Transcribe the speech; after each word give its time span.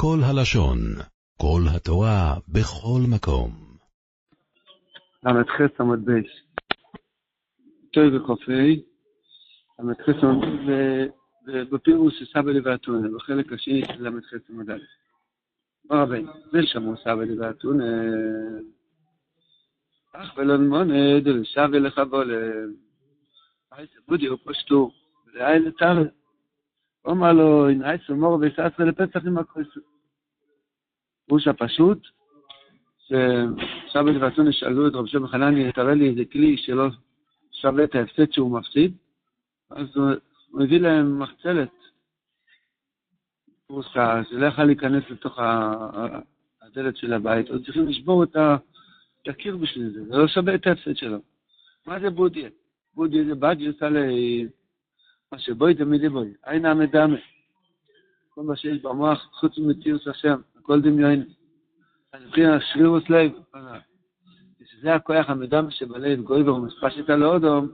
כל 0.00 0.18
הלשון, 0.22 0.78
כל 1.36 1.60
התורה, 1.76 2.34
בכל 2.48 3.00
מקום. 3.14 3.50
ל"ח 5.24 5.80
עמוד 5.80 6.04
בייס. 6.04 6.26
טוי 7.92 8.16
וחופי, 8.16 8.82
ל"ח 9.78 10.08
עמוד 10.22 10.44
בפירוש 11.48 12.14
של 12.18 12.24
סבא 12.26 12.50
לבאתונה, 12.50 13.08
בחלק 13.16 13.52
השני 13.52 13.82
של 13.86 14.08
ל"ח 14.08 14.32
עמוד 14.50 14.70
א'. 14.70 14.78
מה 15.90 16.02
רבי, 16.02 16.24
זה 16.52 16.58
שמעו 16.62 16.96
סבא 16.96 17.24
לבאתונה, 17.24 17.84
אך 20.12 20.36
ולון 20.36 20.68
מונד, 20.68 21.28
ושווה 21.28 21.78
לך 21.78 22.00
בולם. 22.10 22.72
בודי 24.08 24.26
הוא 24.26 24.38
פשטו, 24.44 24.90
ואין 25.34 25.62
לטרף. 25.62 26.17
אומר 27.08 27.32
לו, 27.32 27.68
הנה 27.68 27.90
עשר 27.90 28.14
מור 28.14 28.38
וסעצר 28.40 28.84
לפצח 28.84 29.26
עם 29.26 29.38
הכוסו. 29.38 29.80
פירוש 31.26 31.48
הפשוט, 31.48 32.06
ששבת 32.98 34.14
ורצון 34.20 34.52
שאלו 34.52 34.88
את 34.88 34.92
רב 34.94 35.06
שם 35.06 35.26
חנני, 35.26 35.72
תראה 35.72 35.94
לי 35.94 36.08
איזה 36.10 36.24
כלי 36.32 36.56
שלא 36.56 36.88
שווה 37.52 37.84
את 37.84 37.94
ההפסד 37.94 38.32
שהוא 38.32 38.58
מפסיד, 38.58 38.96
אז 39.70 39.96
הוא 39.96 40.10
מביא 40.52 40.80
להם 40.80 41.18
מחצלת, 41.18 41.70
פרוסה, 43.66 44.24
שלא 44.30 44.46
יכול 44.46 44.64
להיכנס 44.64 45.10
לתוך 45.10 45.38
הדלת 46.62 46.96
של 46.96 47.12
הבית, 47.12 47.50
אז 47.50 47.64
צריכים 47.64 47.88
לשבור 47.88 48.24
את 48.24 48.36
הקיר 49.28 49.56
בשביל 49.56 49.90
זה, 49.90 50.04
זה 50.04 50.16
לא 50.16 50.28
שווה 50.28 50.54
את 50.54 50.66
ההפסד 50.66 50.96
שלו. 50.96 51.18
מה 51.86 52.00
זה 52.00 52.10
בודיה? 52.10 52.48
בודיה 52.94 53.24
זה 53.24 53.34
בג'וס 53.34 53.82
עלי, 53.82 54.46
מה 55.32 55.38
שבואי 55.38 55.74
תמידי 55.74 56.08
בואי, 56.08 56.28
עין 56.42 56.66
המדמה. 56.66 57.16
כל 58.30 58.42
מה 58.42 58.56
שיש 58.56 58.82
במוח, 58.82 59.28
חוץ 59.32 59.58
ממציאות 59.58 60.06
השם, 60.06 60.40
הכל 60.58 60.80
דמיון. 60.80 61.24
אז 62.12 62.22
מבחינת 62.26 62.62
שרירוס 62.72 63.10
לב, 63.10 63.32
שזה 64.64 64.94
הכוח 64.94 65.30
המדם 65.30 65.70
שבלב 65.70 66.20
גויבר 66.20 66.54
ומספשת 66.54 67.10
על 67.10 67.24
אודום, 67.24 67.68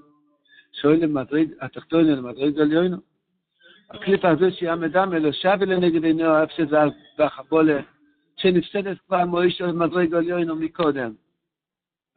שואל 0.72 0.96
למדריג, 1.04 1.50
התחתון 1.60 2.04
למדריג 2.04 2.60
עליונו. 2.60 2.96
הקליפה 3.90 4.28
הזו 4.28 4.46
שהיא 4.50 4.70
המדם 4.70 5.12
אלו 5.14 5.32
שווה 5.32 5.66
לנגד 5.66 6.04
עיניו, 6.04 6.42
איפה 6.42 6.52
שזה 6.52 6.76
בחבולה, 7.18 7.80
שנפסדת 8.36 8.96
כבר 9.06 9.24
מוישו 9.24 9.66
למדריג 9.66 10.14
עליונו 10.14 10.56
מקודם. 10.56 11.12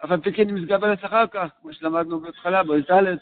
אבל 0.04 0.22
פיקין 0.22 0.56
מתגברת 0.56 1.06
אחר 1.06 1.28
כך, 1.28 1.50
כמו 1.62 1.74
שלמדנו 1.74 2.20
בהתחלה, 2.20 2.64
באיזלת, 2.64 3.20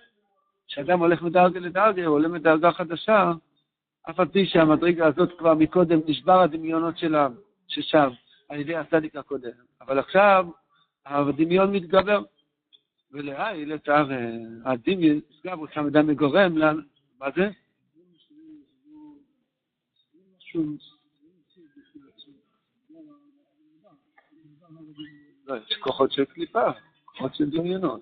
כשאדם 0.67 0.99
הולך 0.99 1.21
מדרגה 1.21 1.59
לדרגה, 1.59 2.05
הוא 2.05 2.16
עולה 2.16 2.27
מדרגה 2.27 2.71
חדשה, 2.71 3.31
אף 4.09 4.19
על 4.19 4.27
פי 4.27 4.45
שהמדרגה 4.45 5.08
הזאת 5.08 5.38
כבר 5.38 5.53
מקודם 5.53 5.99
נשבר 6.08 6.39
הדמיונות 6.41 6.97
שלה, 6.97 7.27
ששם, 7.67 8.09
על 8.49 8.59
ידי 8.59 8.75
הצדיק 8.75 9.16
הקודם. 9.16 9.49
אבל 9.81 9.99
עכשיו 9.99 10.47
הדמיון 11.05 11.71
מתגבר, 11.71 12.21
ולהי 13.11 13.66
לתאר 13.66 14.08
הדמיון, 14.66 15.19
סגב 15.41 15.59
הוא 15.59 15.67
שם 15.73 15.86
אדם 15.88 16.08
מגורם, 16.08 16.58
מה 17.19 17.27
זה? 17.36 17.49
לא, 25.45 25.55
יש 25.55 25.77
כוחות 25.80 26.11
של 26.11 26.25
קליפה, 26.25 26.71
כוחות 27.05 27.36
של 27.36 27.49
דמיונות. 27.49 28.02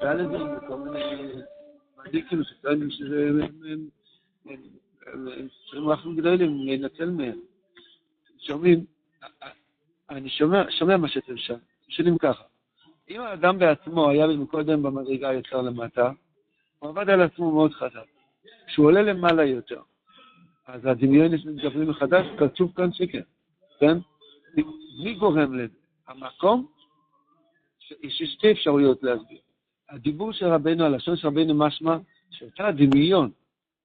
היה 0.00 0.14
לזה 0.14 0.38
כל 0.68 0.76
מיני 0.76 1.42
שטוענים 2.42 2.90
שזה... 2.90 3.30
הם 5.06 5.48
צריכים 5.64 5.90
אנחנו 5.90 6.16
גדולים 6.16 6.66
להינצל 6.66 7.10
מהם. 7.10 7.38
שומעים, 8.38 8.84
אני 10.10 10.28
שומע, 10.28 10.96
מה 10.96 11.08
שאתם 11.08 11.36
שם, 11.36 11.54
שומעים 11.88 12.18
ככה. 12.18 12.44
אם 13.10 13.20
האדם 13.20 13.58
בעצמו 13.58 14.10
היה 14.10 14.26
מקודם 14.26 14.82
במדרגה 14.82 15.32
יותר 15.32 15.62
למטה, 15.62 16.10
הוא 16.78 16.90
עבד 16.90 17.10
על 17.10 17.22
עצמו 17.22 17.52
מאוד 17.52 17.72
חזק. 17.72 18.06
כשהוא 18.66 18.86
עולה 18.86 19.02
למעלה 19.02 19.44
יותר, 19.44 19.80
אז 20.66 20.86
הדמיונס 20.86 21.44
מתגברים 21.44 21.90
מחדש, 21.90 22.26
כתוב 22.38 22.72
כאן 22.76 22.92
שכן, 22.92 23.22
כן? 23.80 23.98
מי 25.04 25.14
גורם 25.14 25.54
לזה? 25.54 25.74
המקום, 26.06 26.66
יש 28.02 28.22
שתי 28.24 28.52
אפשרויות 28.52 29.02
להסביר. 29.02 29.38
הדיבור 29.90 30.32
של 30.32 30.46
רבנו, 30.46 30.84
הלשון 30.84 31.16
של 31.16 31.28
רבנו 31.28 31.54
משמע, 31.54 31.96
שאותה 32.30 32.70
דמיון 32.72 33.30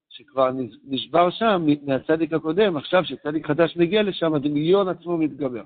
שכבר 0.09 0.49
נשבר 0.87 1.29
שם 1.29 1.65
מהצדיק 1.85 2.33
הקודם, 2.33 2.77
עכשיו 2.77 3.05
שצדיק 3.05 3.47
חדש 3.47 3.77
מגיע 3.77 4.03
לשם, 4.03 4.33
הדמיון 4.33 4.87
עצמו 4.87 5.17
מתגבר. 5.17 5.63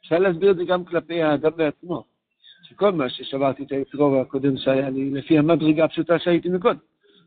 אפשר 0.00 0.18
להסביר 0.18 0.50
את 0.50 0.56
זה 0.56 0.64
גם 0.64 0.84
כלפי 0.84 1.22
האדם 1.22 1.50
בעצמו, 1.56 2.04
שכל 2.62 2.92
מה 2.92 3.10
ששברתי 3.10 3.62
את 3.62 3.72
היצרור 3.72 4.20
הקודם 4.20 4.56
שהיה 4.56 4.90
לי, 4.90 5.10
לפי 5.10 5.38
המדרגה 5.38 5.84
הפשוטה 5.84 6.18
שהייתי 6.18 6.48
מקודם. 6.48 6.78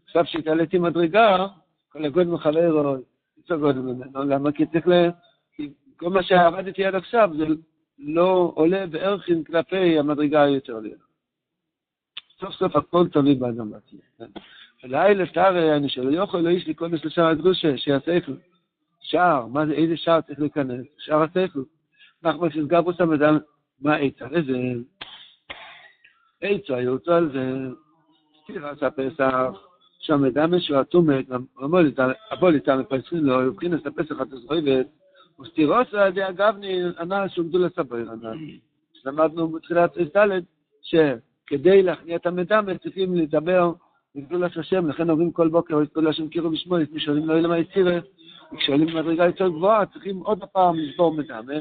עכשיו 0.05 0.25
שהתעליתי 0.25 0.77
מדרגה, 0.77 1.47
כל 1.89 2.05
הגודל 2.05 2.29
מחבר 2.29 2.71
או 2.71 2.95
יצא 3.37 3.55
גודל 3.55 3.79
ממנו, 3.79 4.23
למה? 4.23 4.51
כי 4.51 4.65
צריך 4.65 4.87
ל... 4.87 5.09
כל 5.97 6.09
מה 6.09 6.23
שעבדתי 6.23 6.85
עד 6.85 6.95
עכשיו 6.95 7.29
זה 7.37 7.45
לא 7.99 8.51
עולה 8.55 8.87
בערכים 8.87 9.43
כלפי 9.43 9.99
המדרגה 9.99 10.43
היותר 10.43 10.79
לידה. 10.79 11.06
סוף 12.39 12.53
סוף 12.53 12.75
הכל 12.75 13.07
תלוי 13.07 13.35
באדם 13.35 13.71
בעצמו. 13.71 13.99
לילה 14.83 15.25
תרא, 15.25 15.75
אני 15.77 15.89
שלא 15.89 16.23
יכול 16.23 16.39
לא 16.39 16.49
איש 16.49 16.65
להיכנס 16.65 17.05
לשער 17.05 17.25
הקדושה, 17.25 17.77
שיעשה. 17.77 18.17
שער, 19.01 19.45
מה 19.45 19.65
זה, 19.65 19.73
איזה 19.73 19.97
שער 19.97 20.21
צריך 20.21 20.39
להיכנס? 20.39 20.85
שער 20.97 21.23
השכל. 21.23 21.59
נחמן 22.23 22.49
שסגר 22.49 22.83
פה 22.83 22.93
שם 22.93 23.13
אדם, 23.13 23.37
מה 23.81 23.95
עצה 23.95 24.25
לזה? 24.31 24.57
עצה, 26.41 26.81
יוצא 26.81 27.15
על 27.15 27.31
זה, 27.33 27.73
סתירת 28.43 28.83
הפסח, 28.83 29.67
שם 29.99 30.25
אדם 30.25 30.53
משהו 30.53 30.81
אטומת, 30.81 31.25
אבוא 32.33 32.49
ליטל 32.49 32.75
מפסחין 32.75 33.19
לו, 33.19 33.51
ובחינס 33.51 33.85
הפסח 33.85 34.21
התזרויבת, 34.21 34.87
וסתירוס 35.39 35.93
על 35.93 36.07
ידי 36.07 36.23
הגבני, 36.23 36.81
הנ"ל 36.97 37.27
שומדו 37.35 37.59
לסבר 37.59 37.95
הנ"ל. 37.95 38.37
למדנו 39.05 39.49
בתחילת 39.49 39.97
ד' 39.97 40.39
שכדי 41.47 41.83
להכניע 41.83 42.15
את 42.15 42.25
המדמה 42.25 42.77
צריכים 42.77 43.15
לדבר 43.15 43.71
לגדולת 44.15 44.57
השם, 44.57 44.87
לכן 44.89 45.09
אומרים 45.09 45.31
כל 45.31 45.47
בוקר, 45.47 45.83
גדול 45.83 46.07
השם 46.07 46.29
קירו 46.29 46.49
בשמו, 46.49 46.77
לפני 46.77 46.99
שואלים 46.99 47.25
לו 47.25 47.37
אלמה 47.37 47.57
יצירה, 47.57 47.99
וכשואלים 48.53 48.87
במדרגה 48.87 49.25
יותר 49.25 49.47
גבוהה, 49.47 49.85
צריכים 49.85 50.17
עוד 50.17 50.43
פעם 50.43 50.75
לשבור 50.75 51.13
מדמה, 51.13 51.53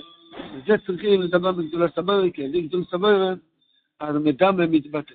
וזה 0.55 0.75
צריכים 0.87 1.23
לדבר 1.23 1.53
בגדולת 1.53 1.95
סבורי, 1.95 2.33
כי 2.33 2.43
על 2.43 2.49
ידי 2.49 2.63
גדול 2.63 2.85
סבורי, 2.85 3.29
אז 4.01 4.17
מדמה 4.17 4.67
מתבטא. 4.67 5.15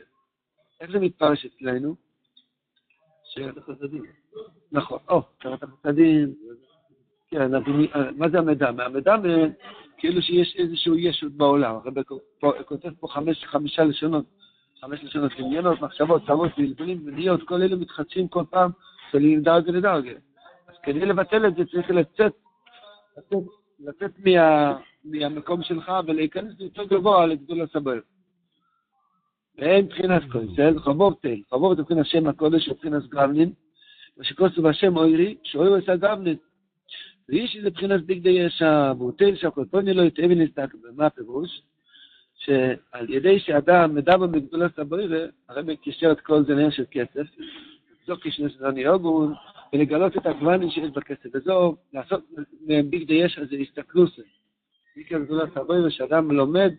איך 0.81 0.91
זה 0.91 0.99
מתפרש 0.99 1.45
אצלנו? 1.45 1.95
נכון, 4.71 4.99
או, 5.09 5.21
תורת 5.39 5.63
החסדים, 5.63 6.33
כן, 7.27 7.51
מה 8.17 8.29
זה 8.29 8.37
המדמה? 8.39 8.85
המדמה, 8.85 9.27
כאילו 9.97 10.21
שיש 10.21 10.55
איזשהו 10.57 10.95
ישות 10.95 11.31
בעולם, 11.31 11.75
הרב 11.75 12.03
כותב 12.65 12.89
פה 12.99 13.07
חמישה 13.45 13.83
לשונות. 13.83 14.40
חמש 14.81 15.03
לשונות 15.03 15.31
דמיונות, 15.39 15.81
מחשבות, 15.81 16.21
צרות, 16.27 16.51
בלבולים, 16.57 17.05
מניות, 17.05 17.43
כל 17.43 17.61
אלה 17.61 17.75
מתחדשים 17.75 18.27
כל 18.27 18.43
פעם, 18.49 18.71
צולעים 19.11 19.41
דרגה 19.41 19.71
לדרגה. 19.71 20.11
אז 20.67 20.75
כדי 20.83 21.05
לבטל 21.05 21.47
את 21.47 21.55
זה 21.55 21.65
צריך 21.65 21.89
לצאת, 21.89 22.33
לצאת, 23.17 23.43
לצאת 23.79 24.11
מה, 24.25 24.77
מהמקום 25.03 25.63
שלך 25.63 25.91
ולהיכנס 26.07 26.53
יותר 26.59 26.83
גבוה 26.83 27.25
לגדול 27.25 27.61
הסבר. 27.61 27.99
ואין 29.57 29.85
מבחינת 29.85 30.21
כויסל, 30.31 30.79
חבובתל, 30.79 31.41
חבובת 31.49 31.79
מבחינת 31.79 32.05
שם 32.05 32.27
הקודש 32.27 32.69
מבחינת 32.69 33.03
גבנין, 33.07 33.53
ושכוסו 34.17 34.61
בשם 34.61 34.97
אוירי, 34.97 35.37
שאוירו 35.43 35.75
עשה 35.75 35.95
גבנין. 35.95 36.35
ואיש 37.29 37.55
איזה 37.55 37.67
מבחינת 37.69 38.05
בגדי 38.05 38.29
ישע, 38.29 38.93
והוא 38.97 39.11
תל 39.17 39.35
שהקולפוני 39.35 39.93
לא 39.93 40.01
יתאבי 40.01 40.35
נסתק, 40.35 40.75
ומה 40.83 41.05
הפירוש? 41.05 41.61
שעל 42.45 43.09
ידי 43.09 43.39
שאדם 43.39 43.95
מדבר 43.95 44.27
מגדולת 44.27 44.79
הברירה, 44.79 45.25
הרי 45.49 45.61
מקישר 45.73 46.11
את 46.11 46.19
כל 46.19 46.43
זה 46.43 46.53
לעניין 46.53 46.71
של 46.71 46.83
כסף, 46.91 47.27
זו 48.07 48.15
כשנשדני 48.21 48.87
אוגון, 48.87 49.33
ולגלות 49.73 50.17
את 50.17 50.25
הגוונים 50.25 50.69
שיש 50.69 50.89
בכסף, 50.89 51.29
וזו 51.33 51.75
לעשות 51.93 52.23
מביג 52.67 53.07
דיש 53.07 53.37
על 53.37 53.47
זה 53.47 53.55
הסתכלוסה. 53.55 54.21
מכיר 54.97 55.19
גדולת 55.19 55.57
הברירה, 55.57 55.91
שאדם 55.91 56.31
לומד 56.31 56.71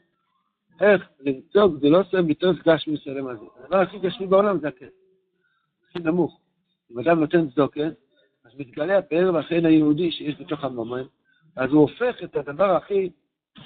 איך 0.81 1.09
למצוא 1.21 1.69
גדולוסה 1.69 2.23
מתוך 2.23 2.57
גשמי 2.69 2.97
שלם 2.97 3.27
הזה. 3.27 3.45
הדבר 3.65 3.77
הכי 3.77 3.99
גשמי 3.99 4.27
בעולם 4.27 4.59
זה 4.59 4.69
הכסף, 4.69 4.93
הכי 5.89 5.99
נמוך. 5.99 6.41
אם 6.93 6.99
אדם 6.99 7.21
נותן 7.21 7.51
צדוקה, 7.51 7.85
אז 8.45 8.53
מתגלה 8.59 8.99
הפאר 8.99 9.31
והחן 9.35 9.67
היהודי 9.67 10.11
שיש 10.11 10.41
בתוך 10.41 10.65
המומן, 10.65 11.03
אז 11.57 11.71
הוא 11.71 11.81
הופך 11.81 12.25
את 12.25 12.37
הדבר 12.37 12.71
הכי 12.77 13.11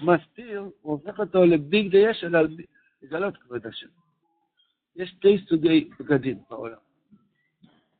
מסתיר, 0.02 0.60
הוא 0.60 0.92
הופך 0.92 1.20
אותו 1.20 1.44
לביג 1.44 1.90
דייש, 1.90 2.24
אלא 2.24 2.40
לגלות 3.02 3.36
כבוד 3.36 3.66
השם. 3.66 3.86
יש 4.96 5.10
שתי 5.10 5.38
סוגי 5.48 5.88
בגדים 6.00 6.38
בעולם. 6.50 6.76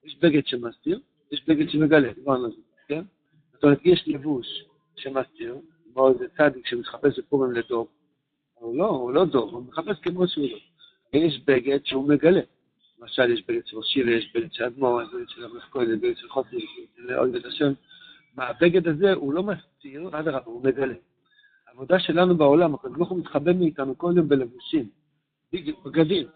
יש 0.04 0.16
בגד 0.18 0.46
שמסתיר, 0.46 1.00
יש 1.32 1.44
בגד 1.48 1.70
שמגלה, 1.70 2.12
דיברנו 2.12 2.44
על 2.44 2.50
זה, 2.50 2.62
כן? 2.88 3.02
זאת 3.52 3.64
אומרת, 3.64 3.78
יש 3.84 4.04
לבוש 4.06 4.46
שמסתיר, 4.96 5.58
כמו 5.92 6.08
איזה 6.08 6.28
צדיק 6.36 6.66
שמתחפש 6.66 7.18
בפורים 7.18 7.52
לדוב, 7.52 7.88
הוא 8.54 8.78
לא, 8.78 8.86
הוא 8.86 9.12
לא 9.12 9.24
דוב, 9.24 9.54
הוא 9.54 9.64
מחפש 9.64 10.00
כמו 10.02 10.28
שהוא 10.28 10.48
לא. 10.50 10.58
יש 11.12 11.40
בגד 11.44 11.78
שהוא 11.84 12.08
מגלה. 12.08 12.40
למשל, 12.98 13.30
יש 13.30 13.42
בגד 13.48 13.66
של 13.66 13.76
ראשי 13.76 14.02
ויש 14.02 14.32
בגד 14.34 14.52
של 14.52 14.64
אדמו"ר, 14.64 15.02
יש 15.02 15.08
בגד 15.14 15.28
של 15.28 15.44
אברך 15.44 15.68
כהן, 15.70 16.00
בגד 16.00 16.16
של 16.16 16.28
חוסר, 16.28 16.56
של 16.96 17.14
אוהב 17.14 17.34
את 17.34 17.44
השם. 17.44 17.72
מהבגד 18.36 18.88
הזה 18.88 19.12
הוא 19.12 19.32
לא 19.32 19.42
מסתיר, 19.42 20.08
אדרבה, 20.12 20.38
הוא 20.44 20.64
מגלה. 20.64 20.94
העבודה 21.76 21.98
שלנו 21.98 22.36
בעולם, 22.36 22.74
הקדוש 22.74 22.96
ברוך 22.96 23.08
הוא 23.08 23.18
מתחבא 23.18 23.52
מאיתנו 23.52 23.98
כל 23.98 24.12
יום 24.16 24.28
בלבושים, 24.28 24.88
בגדים, 25.52 26.26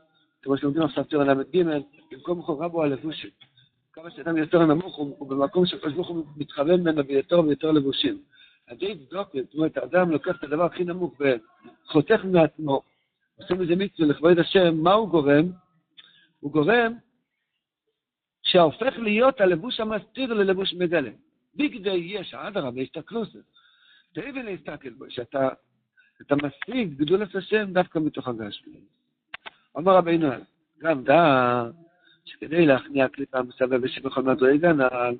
כמו 0.42 0.56
שלומדים 0.56 0.82
עכשיו 0.82 1.04
תורה 1.04 1.24
ל"ג, 1.24 1.64
במקום 2.12 2.42
חובה 2.42 2.68
בו 2.68 2.82
הלבושים. 2.82 3.30
כמה 3.92 4.10
שאדם 4.10 4.36
יותר 4.36 4.66
נמוך, 4.66 4.96
הוא 4.96 5.28
במקום 5.28 5.66
שהקדוש 5.66 5.92
ברוך 5.92 6.08
הוא 6.08 6.24
מתחבא 6.36 6.76
ממנו 6.76 7.04
ביותר 7.04 7.40
ויותר 7.40 7.70
לבושים. 7.70 8.22
עדיף 8.66 8.98
דוקר, 9.10 9.38
זאת 9.44 9.54
אומרת, 9.54 9.76
האדם 9.76 10.10
לוקח 10.10 10.36
את 10.38 10.44
הדבר 10.44 10.64
הכי 10.64 10.84
נמוך 10.84 11.20
וחותך 11.20 12.24
מעצמו, 12.24 12.82
עושה 13.38 13.54
מזה 13.54 13.76
מצווה 13.76 14.08
לכבוד 14.08 14.38
השם, 14.38 14.76
מה 14.76 14.92
הוא 14.92 15.08
גורם? 15.08 15.52
הוא 16.40 16.52
גורם 16.52 16.92
שהופך 18.42 18.98
להיות 18.98 19.40
הלבוש 19.40 19.80
המסתיר 19.80 20.34
ללבוש 20.34 20.74
מגלה. 20.74 21.10
בגדי 21.54 21.90
יש, 21.90 22.34
אדרבה, 22.34 22.80
יש 22.80 22.90
את 22.90 22.96
הקלוסס. 22.96 23.59
תאבי 24.12 24.42
להסתכל 24.42 24.90
בו, 24.90 25.04
שאתה 25.08 25.48
אתה 26.20 26.34
משיג 26.36 26.94
גדולת 26.94 27.34
השם 27.34 27.72
דווקא 27.72 27.98
מתוך 27.98 28.28
הגשמי. 28.28 28.80
אומר 29.74 29.92
רבינו, 29.92 30.28
גם 30.78 31.04
דע 31.04 31.64
שכדי 32.24 32.66
להכניע 32.66 33.08
קליפה 33.08 33.42
מסבב 33.42 33.80
ושבכל 33.82 34.22
מדרגה 34.22 34.72
נעל, 34.72 35.16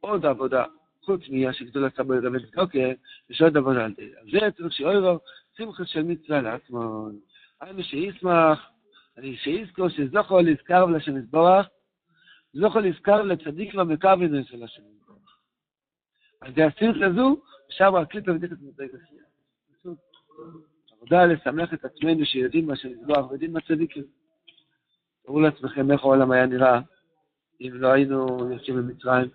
עוד 0.00 0.26
עבודה, 0.26 0.64
חוץ 1.02 1.20
של 1.52 1.64
גדולת 1.64 1.96
סבו 1.96 2.12
לגבי 2.12 2.38
דוקר, 2.56 2.92
יש 3.30 3.42
עוד 3.42 3.56
עבודה 3.56 3.84
על 3.84 3.94
זה. 3.96 4.02
זה 4.32 4.50
צריך 4.50 4.72
שאוירו 4.72 5.18
שמחה 5.56 5.84
של 5.84 6.02
מצווה 6.02 6.40
לעצמו. 6.40 7.08
היינו 7.60 7.82
שישמח, 7.82 8.70
אני 9.18 9.36
שיזכור 9.36 9.88
שזוכו 9.88 10.40
לזכר 10.40 10.84
לשם 10.84 11.16
יזבורך, 11.16 11.66
זוכו 12.54 12.80
לזכר 12.80 13.22
לצדיק 13.22 13.74
במקרבנו 13.74 14.44
של 14.44 14.64
השם 14.64 14.82
על 16.40 16.52
זה 16.54 16.66
השמחה 16.66 17.06
הזו, 17.06 17.36
אפשר 17.68 17.96
הקליפה 17.96 18.32
ודקת 18.32 18.56
מדרגה 18.60 18.98
שנייה. 19.08 19.24
עבודה 20.96 21.26
לשמח 21.26 21.74
את 21.74 21.84
עצמנו 21.84 22.24
שיודעים 22.24 22.66
מה 22.66 22.76
שנזבוח 22.76 23.30
ויודעים 23.30 23.52
מה 23.52 23.60
צדיקים. 23.60 24.04
תראו 25.26 25.40
לעצמכם 25.40 25.90
איך 25.92 26.00
העולם 26.00 26.30
היה 26.30 26.46
נראה 26.46 26.80
אם 27.60 27.70
לא 27.72 27.88
היינו 27.88 28.52
יוצאים 28.52 28.76
ממצרים, 28.76 29.28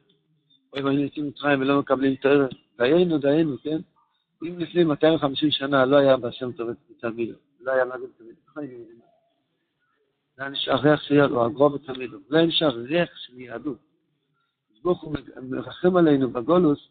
או 0.73 0.79
אם 0.79 0.87
היינו 0.87 1.03
יוצאים 1.03 1.25
ממצרים 1.25 1.61
ולא 1.61 1.79
מקבלים 1.79 2.15
תואר, 2.15 2.47
דיינו, 2.77 3.17
דיינו, 3.17 3.57
כן? 3.63 3.77
אם 4.43 4.59
לפני 4.59 4.83
250 4.83 5.51
שנה 5.51 5.85
לא 5.85 5.97
היה 5.97 6.17
בהשם 6.17 6.51
טוב 6.51 6.69
את 6.69 6.77
תלמידו, 6.99 7.33
לא 7.59 7.71
היה 7.71 7.85
מגן 7.85 8.07
תלמידו, 8.17 8.41
זה 10.35 10.41
היה 10.43 10.49
נשאר 10.49 10.75
ריח 10.75 11.01
של 11.01 11.15
יהדות, 11.15 11.37
או 11.37 11.45
הגרו 11.45 11.69
בתלמידו, 11.69 12.17
זה 12.29 12.37
היה 12.37 12.45
נשאר 12.45 12.69
ריח 12.69 13.09
של 13.15 13.39
יהדות. 13.39 13.90
ברוך 14.83 15.01
הוא 15.01 15.15
מרחם 15.41 15.97
עלינו 15.97 16.29
בגולוס, 16.31 16.87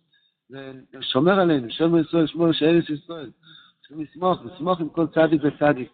ושומר 0.95 1.41
עלינו, 1.41 1.71
שומר 1.71 2.01
ישראל, 2.01 2.27
שמור 2.27 2.53
שאלס 2.53 2.91
ישראל. 2.91 3.31
צריכים 3.81 4.01
לשמוח, 4.01 4.39
לשמוח 4.45 4.81
עם 4.81 4.89
כל 4.89 5.07
צדיק 5.07 5.43
וצדיק. 5.45 5.91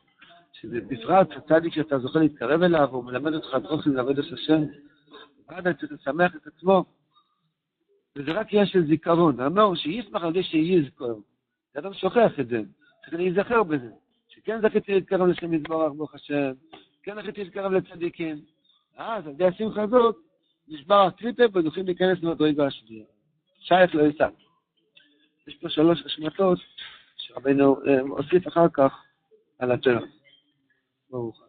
שזה 0.52 0.81
בפרט 0.81 1.28
הצדיק 1.37 1.75
שאתה 1.75 1.98
זוכה 1.98 2.19
להתקרב 2.19 2.62
אליו, 2.62 2.88
הוא 2.90 3.04
מלמד 3.04 3.34
אותך 3.34 3.56
דרוכים 3.62 3.96
לעבוד 3.96 4.19
את 4.19 4.32
השם. 4.32 4.62
ועד 5.48 5.76
צריך 5.81 5.93
לשמח 5.93 6.37
את 6.37 6.46
עצמו. 6.46 6.84
וזה 8.16 8.32
רק 8.32 8.46
עניין 8.52 8.66
של 8.66 8.87
זיכרון. 8.87 9.40
אמר 9.40 9.75
שישמח 9.75 10.22
על 10.22 10.32
זה 10.32 10.43
שיזכור. 10.43 11.22
אדם 11.78 11.94
שוכח 11.94 12.40
את 12.40 12.48
זה, 12.48 12.60
צריך 13.04 13.14
להיזכר 13.14 13.62
בזה. 13.62 13.90
שכן 14.28 14.60
זכיתי 14.62 14.94
להתקרב 14.94 15.26
לשם 15.26 15.54
יזבורך 15.54 15.93
ברוך 15.96 16.14
השם, 16.14 16.52
כן 17.02 17.22
זכיתי 17.22 17.44
להתקרב 17.44 17.72
לצדיקים. 17.72 18.37
אז 18.96 19.26
על 19.26 19.32
ידי 19.32 19.44
השמחה 19.44 19.82
הזאת, 19.82 20.16
נשבר 20.69 20.95
הקליפה 20.95 21.43
וזוכים 21.55 21.87
להיכנס 21.87 22.19
למדרגה 22.23 22.67
השנייה. 22.67 23.05
שייך 23.59 23.95
לא 23.95 24.03
יישא. 24.03 24.29
יש 25.47 25.55
פה 25.55 25.69
שלוש 25.69 26.03
השמטות 26.07 26.59
שרבנו 27.17 27.77
הוסיף 28.09 28.49
אחר 28.49 28.69
כך 28.73 29.03
על 29.59 29.73
התורה. 29.73 30.01
ברוך 31.11 31.43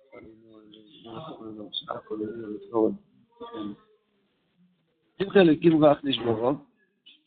שמחה 5.20 5.42
אלוקים 5.42 5.82
ואך 5.84 6.04
נשברו, 6.04 6.54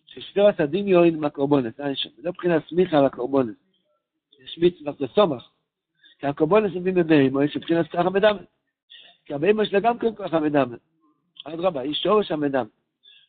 ששבירת 0.06 0.60
הדמיון 0.60 1.04
עם 1.04 1.24
הקורבונס, 1.24 1.80
אין 1.80 1.96
שם, 1.96 2.08
זה 2.22 2.28
מבחינת 2.28 2.62
סמיכה 2.68 2.98
על 2.98 3.04
הקורבונס. 3.04 3.56
יש 4.44 4.58
מצווה 4.58 4.92
זה 4.98 5.06
סומך, 5.14 5.48
כי 6.18 6.26
הקורבונס 6.26 6.72
מביא 6.74 6.92
בבהמה, 6.92 7.44
יש 7.44 7.56
מבחינת 7.56 7.88
ככה 7.88 8.00
המדמה. 8.00 8.42
כי 9.24 9.34
הבהמה 9.34 9.66
שלה 9.66 9.80
גם 9.80 9.98
כן 9.98 10.14
ככה 10.14 10.36
המדמה. 10.36 10.76
אדרבה, 11.44 11.80
היא 11.80 11.94
שורש 11.94 12.32
המדמה. 12.32 12.64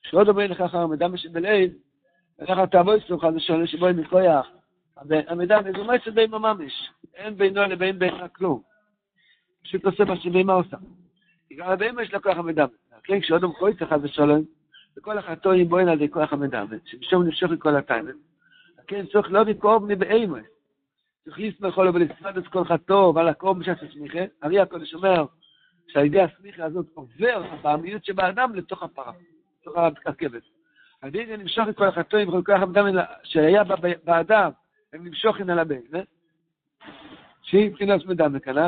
שעוד 0.10 0.30
אומר 0.30 0.48
לך 0.48 0.62
אחר 0.62 0.78
המדמה 0.78 1.18
שבליל, 1.18 1.72
וככה 2.40 2.68
תעבוד 2.68 3.00
אצלך 3.00 3.28
שבו 3.66 3.88
אין 3.88 4.00
מכויח. 4.00 4.48
זה 5.06 5.22
מועצת 5.86 6.08
בהמה 6.14 6.40
ממש, 6.40 6.90
אין 7.16 7.38
בינו 7.38 7.62
לבין 7.62 8.00
בהמה 8.00 8.28
כלום. 8.28 8.62
פשוט 9.64 9.86
עושה 9.86 10.06
מה 10.06 10.18
שבהמה 10.18 10.54
עושה. 10.54 10.78
כי 11.48 11.56
גם 11.56 11.70
הבהמה 11.70 12.04
יש 12.04 12.14
לה 12.14 12.20
המדמה. 12.26 12.68
כן, 13.04 13.20
כשעוד 13.20 13.44
הוא 13.44 13.56
חוי 13.60 13.78
צריך 13.78 13.96
ושלום, 14.02 14.44
וכל 14.98 15.20
אחתו 15.20 15.52
עם 15.52 15.70
בוין 15.70 15.88
על 15.88 15.94
ידי 15.94 16.10
כוח 16.10 16.34
המדמה, 16.34 16.76
שמשום 16.86 17.24
נמשוך 17.24 17.52
את 17.52 17.60
כל 17.60 17.76
הטיימן. 17.76 18.12
כן, 18.88 19.06
צריך 19.06 19.32
לא 19.32 19.46
לקרוב 19.46 19.86
מבהמה. 19.86 20.40
צריך 21.26 21.40
לסמך 21.40 21.78
עליו 21.78 21.94
ולסמד 21.94 22.38
את 22.38 22.48
כל 22.48 22.64
חטוא 22.66 23.14
ועל 23.16 23.28
הקרוב 23.28 23.60
בשעת 23.60 23.84
הסמיכה. 23.84 24.20
ארי 24.44 24.60
הקודש 24.60 24.94
אומר 24.94 25.26
שעל 25.94 26.06
ידי 26.06 26.22
הסמיכה 26.22 26.64
הזאת 26.64 26.86
עובר 26.94 27.44
הבעמיות 27.52 28.06
שבאדם 28.06 28.56
לתוך 28.56 28.84
הפרה, 28.84 29.14
לתוך 29.62 29.78
הכבש. 30.06 30.52
על 31.02 31.10
ידי 31.10 31.26
זה 31.26 31.38
נמשוך 31.38 31.70
את 31.70 31.78
כל 31.78 31.88
החטאים 31.88 32.30
וכל 32.30 32.42
כוח 32.46 32.62
המדמה 32.62 33.04
שהיה 33.24 33.64
באדם, 34.04 34.52
הם 34.94 35.06
נמשוך 35.06 35.40
על 35.40 35.60
הבן, 35.60 35.76
שהיא 37.42 37.70
מבחינת 37.70 38.06
מדמה 38.06 38.40
כנ"ל. 38.40 38.68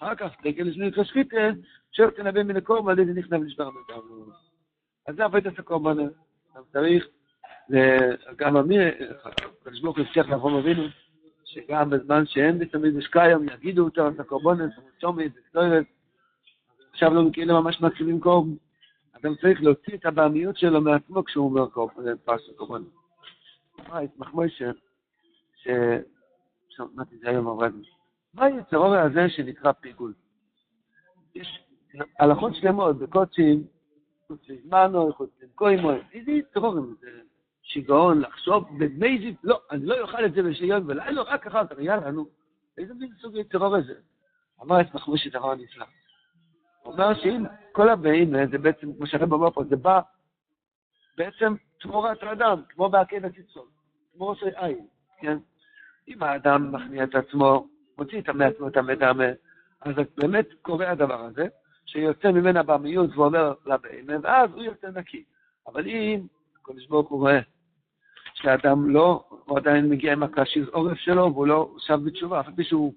אחר 0.00 0.14
כך, 0.14 0.32
דגל 0.44 0.64
לשני 0.64 0.92
חשכית, 0.92 1.28
שואל 1.92 2.10
תנבא 2.10 2.42
מן 2.42 2.56
הקורבן, 2.56 2.90
על 2.90 2.98
ידי 2.98 3.20
נכנע 3.20 3.36
ונשבר 3.36 3.64
המדמה. 3.64 4.34
אז 5.08 5.16
זה 5.16 5.24
עבודת 5.24 5.58
הקורבן. 5.58 5.96
צריך, 6.72 7.08
גם 8.36 8.56
אמיר, 8.56 8.80
הקדוש 9.24 9.80
ברוך 9.80 9.96
הוא 9.96 10.06
הבטיח 10.06 10.28
לאברהם 10.28 10.56
אבינו, 10.56 10.82
שגם 11.44 11.90
בזמן 11.90 12.26
שאין 12.26 12.58
בתמיד 12.58 12.94
משקיים, 12.94 13.48
יגידו 13.48 13.84
אותו, 13.84 14.08
את 14.08 14.20
הקורבנות, 14.20 14.70
צומת, 15.00 15.30
וקטורת. 15.38 15.66
עכשיו 15.72 15.84
לא 17.02 17.22
כאילו 17.32 17.62
ממש 17.62 17.80
מקריבים 17.80 18.20
קורבן. 18.20 18.54
אדם 19.12 19.34
צריך 19.34 19.62
להוציא 19.62 19.94
את 19.94 20.06
הבעמיות 20.06 20.56
שלו 20.56 20.80
מעצמו 20.80 21.24
כשהוא 21.24 21.44
אומר 21.44 21.66
פרס 22.24 22.42
הקורבנות. 22.54 22.92
אה, 23.92 24.02
ישמח 24.02 24.34
מוישה, 24.34 24.70
ש... 25.56 25.68
שמעתי 26.68 27.18
זה 27.18 27.28
היום 27.28 27.48
עבדנו. 27.48 27.82
מה 28.34 28.44
היצרור 28.44 28.94
הזה 28.94 29.28
שנקרא 29.28 29.72
פיגול? 29.72 30.14
יש 31.34 31.64
הלכות 32.20 32.54
שלמות 32.54 32.98
בקודשים, 32.98 33.64
חוץ 34.26 34.40
לזמנו, 34.48 35.12
חוץ 35.12 35.30
למקוימו, 35.42 35.90
איזה 36.12 36.30
יצרור 36.30 36.80
זה? 37.00 37.10
שיגעון, 37.62 38.20
לחשוב 38.20 38.64
במייזיב, 38.78 39.36
לא, 39.44 39.60
אני 39.70 39.86
לא 39.86 40.00
אוכל 40.00 40.24
את 40.24 40.34
זה 40.34 40.42
בשיון 40.42 40.82
ולילה, 40.86 41.22
רק 41.22 41.46
אחר 41.46 41.66
כך, 41.66 41.78
יאללה, 41.78 42.10
נו. 42.10 42.26
איזה 42.78 42.94
מין 42.94 43.12
סוג 43.20 43.42
טרור 43.42 43.82
זה? 43.82 43.94
אמר 44.62 44.80
את 44.80 44.94
מחמושי 44.94 45.30
דבר 45.30 45.50
הנפלא. 45.50 45.86
הוא 46.84 46.92
אומר 46.92 47.14
שאם 47.14 47.44
כל 47.72 47.88
הבאים, 47.88 48.46
זה 48.50 48.58
בעצם, 48.58 48.92
כמו 48.92 49.06
שהרב 49.06 49.34
אמר 49.34 49.50
פה, 49.50 49.64
זה 49.64 49.76
בא 49.76 50.00
בעצם 51.16 51.54
תמורת 51.80 52.22
האדם, 52.22 52.62
כמו 52.68 52.88
בעקד 52.88 53.24
הקיצון, 53.24 53.66
כמו 54.12 54.28
עושה 54.28 54.46
עין, 54.54 54.86
כן? 55.20 55.38
אם 56.08 56.22
האדם 56.22 56.72
מכניע 56.72 57.04
את 57.04 57.14
עצמו, 57.14 57.66
מוציא 57.98 58.20
את 58.20 58.28
מעצמו 58.28 58.68
את 58.68 58.76
המדמה, 58.76 59.24
אז 59.80 59.94
באמת 60.16 60.46
קורה 60.62 60.90
הדבר 60.90 61.20
הזה, 61.20 61.46
שיוצא 61.86 62.30
ממנה 62.30 62.62
בעמיות 62.62 63.10
ואומר 63.16 63.54
לבאים, 63.66 64.06
ואז 64.22 64.50
הוא 64.52 64.62
יוצא 64.62 64.86
נקי. 64.94 65.24
אבל 65.66 65.86
אם 65.86 66.26
הקדוש 66.60 66.86
ברוך 66.86 67.08
הוא 67.08 67.20
רואה 67.20 67.40
שאדם 68.34 68.90
לא, 68.90 69.24
הוא 69.28 69.58
עדיין 69.58 69.88
מגיע 69.88 70.12
עם 70.12 70.22
הקשיז 70.22 70.68
עורף 70.68 70.98
שלו, 70.98 71.34
והוא 71.34 71.46
לא 71.46 71.74
שב 71.78 71.98
בתשובה, 72.04 72.40
אף 72.40 72.46
פי 72.56 72.64
שהוא 72.64 72.92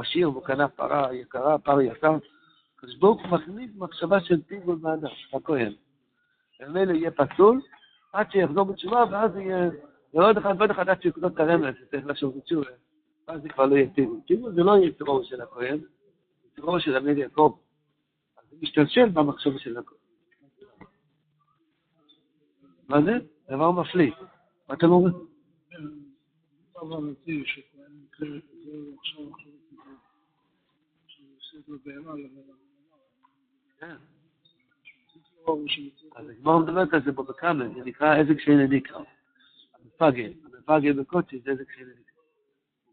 עשיר 0.00 0.30
והוא 0.30 0.44
קנה 0.44 0.68
פרה 0.68 1.14
יקרה, 1.14 1.58
פר 1.58 1.80
יקר, 1.80 2.16
הקדוש 2.84 2.98
ברוך 2.98 3.22
הוא 3.22 3.30
מכניס 3.30 3.70
מחשבה 3.76 4.20
של 4.20 4.42
פיגול 4.42 4.76
באדם, 4.76 5.08
הכהן. 5.32 5.72
וממילא 6.60 6.92
יהיה 6.92 7.10
פסול, 7.10 7.60
עד 8.12 8.30
שיחזור 8.30 8.64
בתשובה, 8.64 9.04
ואז 9.10 9.36
יהיה, 9.36 9.70
ועוד 10.14 10.38
אחד 10.38 10.54
ועוד 10.58 10.70
אחד 10.70 10.88
עד 10.88 11.02
שיקנות 11.02 11.34
את 11.34 11.40
הרמז, 11.40 11.74
שצריך 11.80 12.06
לחשוב 12.06 12.38
בתשובה, 12.38 12.70
ואז 13.28 13.42
זה 13.42 13.48
כבר 13.48 13.66
לא 13.66 13.76
יהיה 13.76 13.90
פיגול. 13.94 14.20
פיגול 14.26 14.54
זה 14.54 14.62
לא 14.62 14.76
יהיה 14.76 14.92
טרור 14.92 15.24
של 15.24 15.40
הכהן, 15.40 15.78
זה 15.78 16.48
טרור 16.54 16.78
של 16.78 16.96
עמד 16.96 17.18
יעקב. 17.18 17.58
אז 18.38 18.44
זה 18.50 18.56
משתלשל 18.62 19.08
במחשבה 19.08 19.58
של 19.58 19.76
הכהן. 19.76 19.98
מה 22.88 23.02
זה? 23.02 23.12
דבר 23.48 23.70
מפליא. 23.70 24.12
מה 24.68 24.74
אתם 24.74 24.86
אומרים? 24.86 25.14
שכהן 27.46 27.92
כזה 28.12 28.38
עכשיו 29.00 29.30
עכשיו 29.32 29.52
שהוא 31.06 31.26
עושה 31.36 31.58
את 31.58 31.68
הבהמה 31.68 32.12
כן. 33.84 33.94
אז 36.16 36.28
הגמרא 36.28 36.58
מדברת 36.58 36.94
על 36.94 37.02
זה 37.04 37.12
פה 37.12 37.22
בכמה, 37.22 37.68
זה 37.68 37.84
נקרא 37.84 38.14
עזק 38.16 38.40
שאין 38.40 38.60
ניקרא. 38.60 39.00
המפגל, 39.74 40.32
המפגל 40.44 40.92
בקודשי 40.92 41.40
זה 41.44 41.50
עזק 41.50 41.72
שאין 41.74 41.86
ניקרא. 41.86 42.22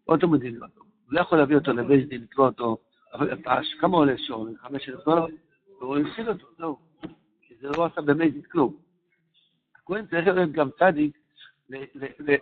אותו 0.07 0.27
מדין 0.27 0.55
לו. 0.55 0.67
הוא 0.75 1.13
לא 1.13 1.21
יכול 1.21 1.37
להביא 1.37 1.55
אותו 1.55 1.73
לבית 1.73 2.09
דין, 2.09 2.21
לקרוא 2.21 2.45
אותו, 2.45 2.77
כמה 3.79 3.97
עולה 3.97 4.17
שור? 4.17 4.47
חמש 4.57 4.89
אלף 4.89 5.05
דולר? 5.05 5.25
והוא 5.79 5.97
הפסיד 5.97 6.27
אותו, 6.27 6.47
זהו. 6.57 6.79
כי 7.41 7.55
זה 7.61 7.67
לא 7.77 7.85
עשה 7.85 8.01
באמת 8.01 8.33
כלום. 8.51 8.77
הכהן 9.75 10.05
צריך 10.05 10.27
להיות 10.27 10.51
גם 10.51 10.69
צדיק, 10.79 11.17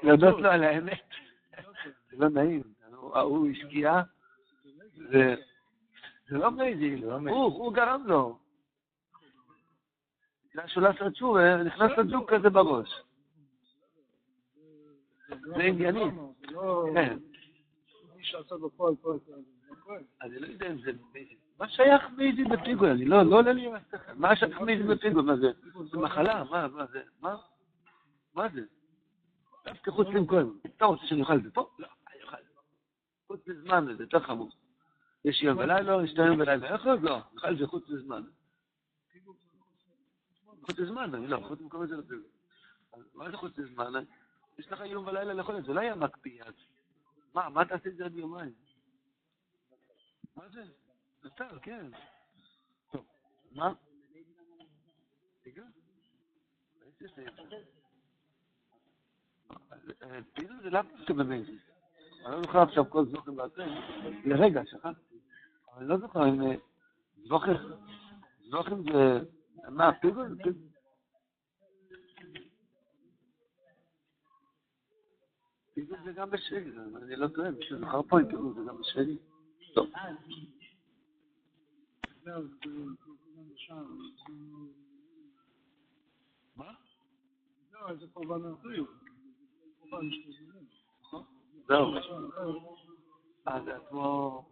להודות 0.04 0.42
לו 0.42 0.50
על 0.50 0.64
האמת. 0.64 1.02
זה 2.12 2.18
לא 2.18 2.30
נעים, 2.30 2.64
הוא 3.14 3.50
השקיע, 3.50 4.02
זה 6.30 6.38
לא 6.38 6.52
מייזיל, 6.52 7.04
הוא 7.04 7.32
הוא 7.32 7.74
גרם 7.74 8.04
לו. 8.06 8.40
בגלל 10.50 10.68
שהוא 10.68 10.84
לא 10.84 10.90
עשה 10.90 11.10
תשובה, 11.10 11.64
נכנס 11.64 11.92
לו 11.98 12.04
ג'וק 12.12 12.34
כזה 12.34 12.50
בראש. 12.50 13.02
זה 15.28 15.64
ענייני. 15.64 16.06
זה 16.40 16.52
לא 16.52 16.86
כן. 16.94 17.18
אני 20.22 20.40
לא 20.40 20.48
יודע 20.48 20.72
אם 20.72 20.82
זה. 20.82 20.92
מה 21.60 21.70
שייך 21.70 22.04
מייזיל 22.18 22.48
בפיגול? 22.58 22.90
אני 22.90 23.06
לא, 23.06 23.24
לא 23.24 23.36
עולה 23.36 23.54
לי 23.54 23.68
עם 23.68 23.74
השכל. 23.76 24.14
מה 24.16 24.36
שייך 24.36 24.62
מייזיל 24.62 24.96
בפיגול? 24.96 25.22
מה 25.22 25.36
זה? 25.36 25.52
זה 25.92 25.98
מחלה? 25.98 26.44
מה, 26.44 26.68
מה 26.68 26.86
זה? 26.86 27.02
מה? 27.22 27.36
מה 28.34 28.50
זה? 28.54 28.62
דווקא 29.66 29.92
חוץ 29.92 30.08
למכוון. 30.08 30.60
אתה 30.66 30.86
רוצה 30.86 31.06
שאני 31.06 31.22
אוכל 31.22 31.36
את 31.36 31.44
זה 31.44 31.52
פה? 31.52 31.70
לא, 31.80 31.88
אני 32.14 32.24
אוכל 32.24 32.38
את 32.38 32.44
זה. 32.44 32.60
חוץ 33.28 33.48
לזמן 33.48 33.96
זה 33.98 34.04
יותר 34.04 34.20
חמור. 34.20 34.50
יש 35.26 35.44
יום 35.44 35.58
ולילה, 35.58 36.04
יש 36.04 36.14
יום 36.18 36.40
ולילה. 36.40 36.74
איך 36.74 36.86
לא? 36.86 36.96
לא, 37.02 37.52
את 37.52 37.58
זה 37.58 37.68
חוץ 37.68 37.90
לזמן. 37.90 38.24
חוץ 40.62 40.80
לזמן, 40.80 41.12
לא, 41.12 41.38
חוץ 41.48 41.62
למקום 41.62 41.84
את 41.84 41.90
זה 41.90 41.96
לא 41.96 42.04
מה 43.14 43.32
זה 43.32 43.38
חוץ 43.38 43.58
לזמן? 43.58 43.94
יש 44.58 44.72
לך 44.72 44.82
יום 44.86 45.08
ולילה 45.08 45.34
לאכול 45.34 45.62
זה, 45.62 45.74
לא 45.74 45.80
היה 45.80 45.96
מקפיא 45.96 46.44
אז. 46.44 46.54
מה, 47.34 47.50
מה 47.50 47.66
תעשה 47.66 47.90
את 47.90 47.96
זה 47.96 48.06
עד 48.06 48.16
יומיים? 48.16 48.54
מה 50.36 50.50
זה? 50.50 50.64
נפטר, 51.24 51.60
כן. 51.62 51.86
טוב, 52.92 53.06
מה? 53.52 53.74
רגע. 55.46 55.64
אה, 60.04 60.20
פעילות 60.34 60.62
זה 60.64 60.70
לאו 60.70 60.82
דווקא 60.98 61.14
במייזיס. 61.14 61.62
אני 62.26 62.32
לא 62.32 62.42
זוכר 62.42 62.62
עכשיו 62.62 62.90
כל 62.90 63.06
זוכר 63.06 63.32
בעצם. 63.32 63.62
לרגע, 64.26 64.62
שכחתי. 64.66 65.09
אני 65.80 65.88
לא 65.88 65.98
זוכר 65.98 66.30
אם 66.30 66.42
אה, 66.42 66.56
זוכר, 67.28 67.76
זוכר 68.50 68.76
זה... 68.94 69.20
מה, 69.72 69.92
פיגול? 70.02 70.38
פיגול. 75.74 75.98
זה 76.04 76.12
גם 76.12 76.30
בשבי, 76.30 76.72
זה- 76.72 76.98
אני 77.04 77.16
לא 77.16 77.28
טועה, 77.28 77.52
מישהו 77.52 77.80
זוכר 77.80 78.02
פה 78.10 78.20
אם 78.20 78.26
פיגול 78.30 78.54
זה 78.54 78.62
גם 78.68 78.78
בשבי? 78.78 79.18
טוב. 79.76 79.88
מה? 86.56 86.72
לא, 87.74 87.96
זה 87.96 88.06
קורבן 88.14 88.54
אחר. 88.54 88.84
זמנים. 89.90 90.66
זהו. 91.68 91.94
אז 93.46 93.64
זה 93.66 93.72
כמו... 93.90 94.46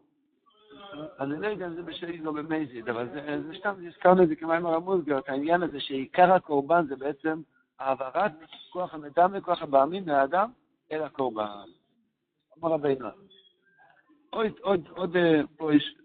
אני 1.20 1.42
לא 1.42 1.48
יודע 1.48 1.68
אם 1.68 1.74
זה 1.74 1.84
בשבילי 1.84 2.18
לא 2.18 2.32
במייזיד, 2.32 2.90
אבל 2.90 3.10
זה, 3.10 3.42
סתם, 3.60 3.74
הזכרנו 3.88 4.24
את 4.24 4.28
זה 4.28 4.36
כמים 4.36 4.66
הרמוזגיות, 4.66 5.30
העניין 5.30 5.64
הזה 5.64 5.80
שעיקר 5.80 6.34
הקורבן 6.34 6.86
זה 6.88 6.96
בעצם 6.96 7.42
העברת 7.80 8.32
כוח 8.70 8.94
המדם 8.94 9.32
וכוח 9.34 9.62
הבעמים 9.62 10.06
מהאדם 10.06 10.50
אל 10.92 11.04
הקורבן. 11.04 11.46
אמר 12.60 12.72
רבינו. 12.72 13.08
עוד, 14.30 14.52
עוד, 14.62 14.88
עוד, 14.90 15.16
אה, 15.16 15.42
פה 15.58 15.76
יש 15.76 15.96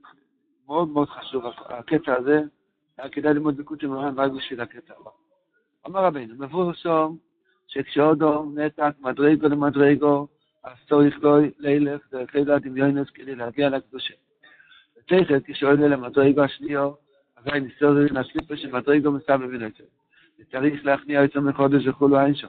מאוד 0.67 0.89
מאוד 0.89 1.09
חשוב, 1.09 1.45
הקטע 1.47 2.15
הזה, 2.19 2.41
היה 2.99 3.09
כדאי 3.09 3.35
ללמוד 3.35 3.57
בקוטי 3.57 3.87
מרן 3.87 4.19
רק 4.19 4.33
בשביל 4.33 4.61
הקטע 4.61 4.95
הבא. 5.01 5.11
אמר 5.87 6.05
רבינו, 6.05 6.35
מבורסום 6.39 7.19
שכשאודו 7.69 8.45
נתק 8.55 8.95
מדרגו 9.01 9.49
למדרגו, 9.49 10.29
אז 10.65 10.77
צריך 10.89 11.23
לו 11.23 11.37
לילך 11.59 12.01
דרך 12.11 12.35
לילה 12.35 12.59
דמיונס 12.59 13.11
כדי 13.11 13.35
להגיע 13.35 13.69
לקדושה. 13.69 14.15
ותכף 15.02 15.38
כשעולה 15.47 15.88
למדרגו 15.88 16.42
השניו, 16.42 16.92
אזי 17.37 17.61
נסתובב 17.61 18.12
מהקליפה 18.12 18.56
של 18.56 18.73
מדרגו 18.73 19.12
מסתבר 19.12 19.47
ונצר. 19.50 19.85
וצריך 20.40 20.85
להכניע 20.85 21.25
יצא 21.25 21.40
מחודש 21.40 21.87
וכולו 21.87 22.21
אין 22.21 22.35
שם. 22.35 22.49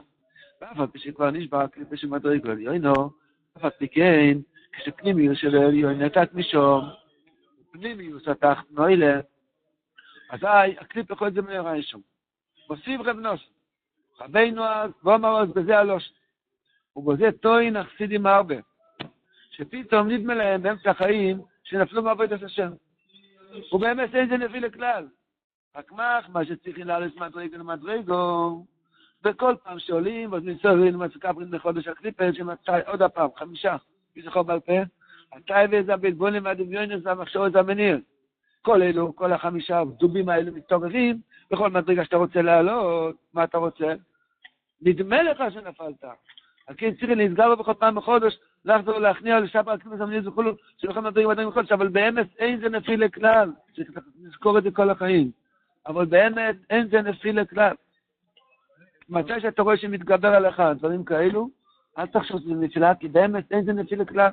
ואף 0.60 0.80
על 0.80 0.86
פי 0.86 0.98
שכבר 0.98 1.30
נשבר 1.30 1.60
הקליפה 1.60 1.96
של 1.96 2.06
מדרגו 2.06 2.50
עליונו, 2.50 3.10
אף 3.56 3.64
על 3.64 3.70
פי 3.70 3.88
כן, 3.88 4.38
כשפנימיוס 4.72 5.38
של 5.38 5.56
העליון 5.56 6.02
נתק 6.02 6.28
משום, 6.34 6.84
פנימיוס 7.72 8.28
התחת 8.28 8.70
נוילה, 8.70 9.20
אזי 10.30 10.76
הקליפה 10.80 11.14
כל 11.14 11.30
זה 11.30 11.42
מהר 11.42 11.74
אין 11.74 11.82
שם. 11.82 11.98
מוסיף 12.70 13.00
רב 13.00 13.16
נוס, 13.16 13.40
רבינו 14.20 14.64
אז, 14.64 14.90
ואומר 15.04 15.40
אז 15.42 15.48
בזה 15.48 15.78
הלוש. 15.78 16.12
ובזה 16.96 17.32
טוען 17.40 17.76
החסידים 17.76 18.26
הרבה, 18.26 18.54
שפתאום 19.50 20.08
נדמה 20.08 20.34
להם 20.34 20.62
באמצע 20.62 20.90
החיים 20.90 21.40
שנפלו 21.64 22.02
מעבודת 22.02 22.42
השם. 22.42 22.70
ובאמת 23.72 24.14
אין 24.14 24.28
זה 24.28 24.36
נפילה 24.36 24.70
כלל. 24.70 25.06
רק 25.76 25.92
מה, 25.92 26.20
מה 26.28 26.44
שצריכים 26.44 26.86
לעלות 26.86 27.16
מדרגו 27.16 27.56
למדרגו, 27.56 28.64
וכל 29.24 29.54
פעם 29.64 29.78
שעולים, 29.78 30.34
אז 30.34 30.42
מסתובבים 30.42 30.98
מצקברים 30.98 31.52
לחודש 31.52 31.88
הקליפר, 31.88 32.32
שמצא 32.32 32.80
עוד 32.86 33.02
הפעם, 33.02 33.28
חמישה, 33.36 33.76
מי 34.16 34.22
זוכר 34.22 34.42
בעל 34.42 34.60
פה? 34.60 34.72
הטייבה 35.32 35.82
זה 35.82 35.94
הבלבונים 35.94 36.44
והדמיונס 36.44 37.00
והמחשבות 37.04 37.52
זה 37.52 37.58
המניר. 37.58 38.00
כל 38.62 38.82
אלו, 38.82 39.16
כל 39.16 39.32
החמישה 39.32 39.80
הדובים 39.80 40.28
האלו 40.28 40.52
מתעוררים, 40.52 41.20
בכל 41.50 41.70
מדרגה 41.70 42.04
שאתה 42.04 42.16
רוצה 42.16 42.42
לעלות, 42.42 43.16
מה 43.34 43.44
אתה 43.44 43.58
רוצה? 43.58 43.94
נדמה 44.82 45.22
לך 45.22 45.42
שנפלת. 45.50 46.04
על 46.66 46.74
כן 46.78 46.94
צריך 46.94 47.10
להסגר 47.16 47.48
לו 47.48 47.56
בכל 47.56 47.74
פעם 47.78 47.94
בחודש, 47.94 48.38
לחזור 48.64 48.98
להכניע 48.98 49.40
לשבר 49.40 49.72
הכניס 49.72 50.00
המניס 50.00 50.26
וכולו, 50.26 50.52
שלכל 50.76 51.00
מדרגה 51.00 51.28
מדרגה 51.28 51.50
בחודש, 51.50 51.72
אבל 51.72 51.88
באמת 51.88 52.26
אין 52.38 52.60
זה 52.60 52.68
נפילה 52.68 53.08
כלל. 53.08 53.52
צריך 53.76 53.90
לזכור 54.20 54.58
את 54.58 54.62
זה 54.62 54.70
כל 54.70 54.90
החיים. 54.90 55.30
אבל 55.86 56.04
באמת 56.04 56.56
אין 56.70 56.88
זה 56.88 57.02
נפילה 57.02 57.44
כלל. 57.44 57.74
מתי 59.08 59.40
שאתה 59.40 59.62
רואה 59.62 59.76
שמתגבר 59.76 60.28
עליך 60.28 60.62
דברים 60.78 61.04
כאלו, 61.04 61.50
אל 61.98 62.06
תחשוב 62.06 62.40
שזה 62.40 62.54
נפילה, 62.54 62.94
כי 62.94 63.08
באמת 63.08 63.52
אין 63.52 63.64
זה 63.64 63.72
נפילה 63.72 64.04
כלל. 64.04 64.30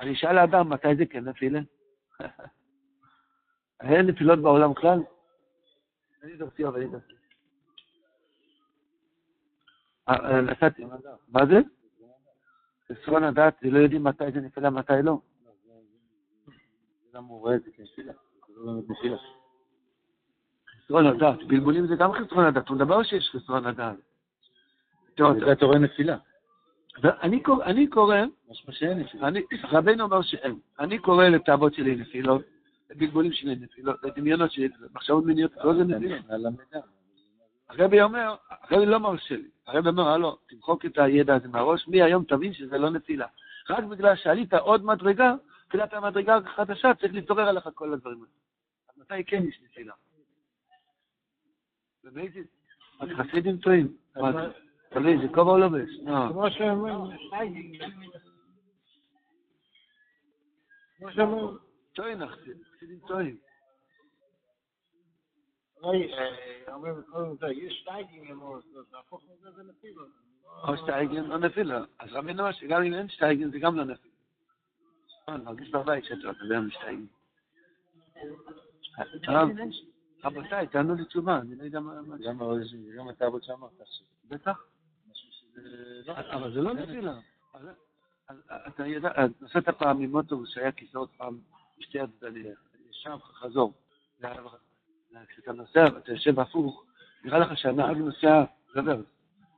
אני 0.00 0.12
אשאל 0.12 0.38
האדם, 0.38 0.68
מתי 0.68 0.96
זה 0.96 1.06
כן 1.06 1.24
נפילה? 1.24 1.60
אין 3.80 4.06
נפילות 4.06 4.38
בעולם 4.38 4.74
כלל? 4.74 4.98
אני 6.22 6.36
דורסי, 6.36 6.64
אבל 6.64 6.80
אני 6.80 6.90
דורסי. 6.90 7.12
אה, 10.08 10.40
נתתי, 10.40 10.84
מה 11.28 11.46
זה? 11.46 11.60
חסרון 12.94 13.24
הדעת, 13.24 13.54
זה 13.62 13.70
לא 13.70 13.78
יודעים 13.78 14.04
מתי 14.04 14.32
זה 14.34 14.40
נפילה, 14.40 14.70
מתי 14.70 14.92
לא. 15.02 15.18
למה 17.14 17.28
הוא 17.28 17.40
רואה 17.40 17.54
את 17.54 17.62
זה 17.62 17.70
כנפילה? 17.76 18.12
זה 18.48 18.54
לא 18.56 18.72
באמת 18.72 18.90
נפילה. 18.90 19.16
חסרון 20.84 21.06
הדעת, 21.06 21.44
בלבולים 21.44 21.86
זה 21.86 21.96
גם 21.96 22.12
חסרון 22.12 22.44
הדעת, 22.44 22.68
הוא 22.68 22.76
מדבר 22.76 23.02
שיש 23.02 23.30
חסרון 23.30 23.66
הדעת. 23.66 23.96
אתה 25.52 25.64
רואה 25.66 25.78
נפילה. 25.78 26.16
אני 27.04 27.42
קורא, 27.42 27.64
אני 27.64 27.86
קורא, 27.86 28.16
רבינו 29.64 30.04
אומר 30.04 30.22
שאין. 30.22 30.58
אני 30.78 30.98
קורא 30.98 31.28
לתאוות 31.28 31.74
שלי 31.74 31.96
נפילות, 31.96 32.42
לבלבולים 32.90 33.32
שלי 33.32 33.56
נפילות, 33.56 33.96
לדמיונות 34.04 34.52
שלי 34.52 34.68
מחשבות 34.94 35.24
מיניות, 35.24 35.52
לא 35.56 35.74
זה 35.74 35.84
נפילות. 35.84 36.24
הרבי 37.72 38.02
אומר, 38.02 38.36
הרבי 38.48 38.86
לא 38.86 38.98
מרשה 38.98 39.36
לי. 39.36 39.50
הרבי 39.66 39.88
אומר, 39.88 40.08
הלו, 40.08 40.38
תמחוק 40.48 40.86
את 40.86 40.98
הידע 40.98 41.34
הזה 41.34 41.48
מהראש, 41.48 41.88
מהיום 41.88 42.24
תבין 42.24 42.52
שזה 42.52 42.78
לא 42.78 42.90
נפילה. 42.90 43.26
רק 43.70 43.84
בגלל 43.84 44.16
שעלית 44.16 44.54
עוד 44.54 44.84
מדרגה, 44.84 45.34
תחילת 45.68 45.94
המדרגה 45.94 46.36
החדשה, 46.36 46.94
צריך 47.00 47.14
להתעורר 47.14 47.48
עליך 47.48 47.68
כל 47.74 47.92
הדברים 47.92 48.18
האלה. 48.18 48.30
אז 48.88 48.98
מתי 48.98 49.24
כן 49.24 49.42
יש 49.48 49.60
נפילה? 49.64 49.94
ובאיזה... 52.04 52.40
אז 53.00 53.08
חסידים 53.08 53.56
טועים. 53.56 53.96
מה 54.16 54.32
זה? 54.32 54.52
תלוי, 54.88 55.18
זה 55.18 55.34
כובע 55.34 55.50
או 55.50 55.58
לובש? 55.58 55.90
לא. 56.04 56.28
כמו 56.28 56.50
שאומרים, 56.50 56.94
כמו 60.98 61.12
שאומרים, 61.12 61.58
טועים 61.92 62.26
חסידים 62.26 62.98
טועים. 63.06 63.16
ראי, 63.16 63.36
אומרים 63.36 63.36
קודם 63.36 63.36
זה, 63.36 63.40
יש 67.52 67.80
שטייגים 67.80 68.30
אמרו, 68.30 68.58
להפוך 68.92 69.22
את 69.34 69.54
זה 69.54 69.62
לנפילות. 69.62 70.08
או 70.68 70.76
שטייגן 70.76 71.32
או 71.32 71.38
נפילה. 71.38 71.84
אז 71.98 72.08
רבינו 72.12 72.40
אומר 72.42 72.52
שגם 72.52 72.82
אם 72.82 72.94
אין 72.94 73.08
שטייגן 73.08 73.50
זה 73.50 73.58
גם 73.58 73.76
לא 73.76 73.84
נפילה. 73.84 74.14
אה, 75.28 75.34
אני 75.34 75.44
מרגיש 75.44 75.70
בבית 75.70 76.04
שאתה 76.04 76.28
מדבר 76.42 76.60
משטייגן. 76.60 77.04
הרב, 79.26 79.48
רבותיי, 80.24 80.66
תענו 80.66 80.94
לי 80.94 81.04
תשובה, 81.04 81.38
אני 81.38 81.56
לא 81.56 81.62
יודע 81.64 81.80
מה... 81.80 82.02
מה- 82.02 82.16
גם 82.16 82.38
גם 82.96 83.10
אתה 83.10 83.24
עבוד 83.26 83.42
שם, 83.42 83.60
תחשוב. 83.78 84.06
בטח. 84.28 84.64
לא- 86.06 86.12
אבל 86.32 86.52
זה 86.54 86.60
לא 86.60 86.74
נפילה. 86.74 87.18
אתה 88.46 88.86
יודע, 88.86 89.10
נסעת 89.40 89.68
פעם 89.68 90.00
עם 90.02 90.14
אוטובוס 90.14 90.50
שהיה 90.54 90.72
כיסאות 90.72 91.10
פעם 91.16 91.38
בשתי 91.78 92.00
הצדדים, 92.00 92.46
שם 92.90 93.16
חזור. 93.22 93.72
כשאתה 95.28 95.52
נוסע 95.52 95.84
ואתה 95.94 96.12
יושב 96.12 96.40
הפוך, 96.40 96.84
נראה 97.24 97.38
לך 97.38 97.58
שהנהג 97.58 97.96
נוסע 97.96 98.44
רוורס, 98.74 99.06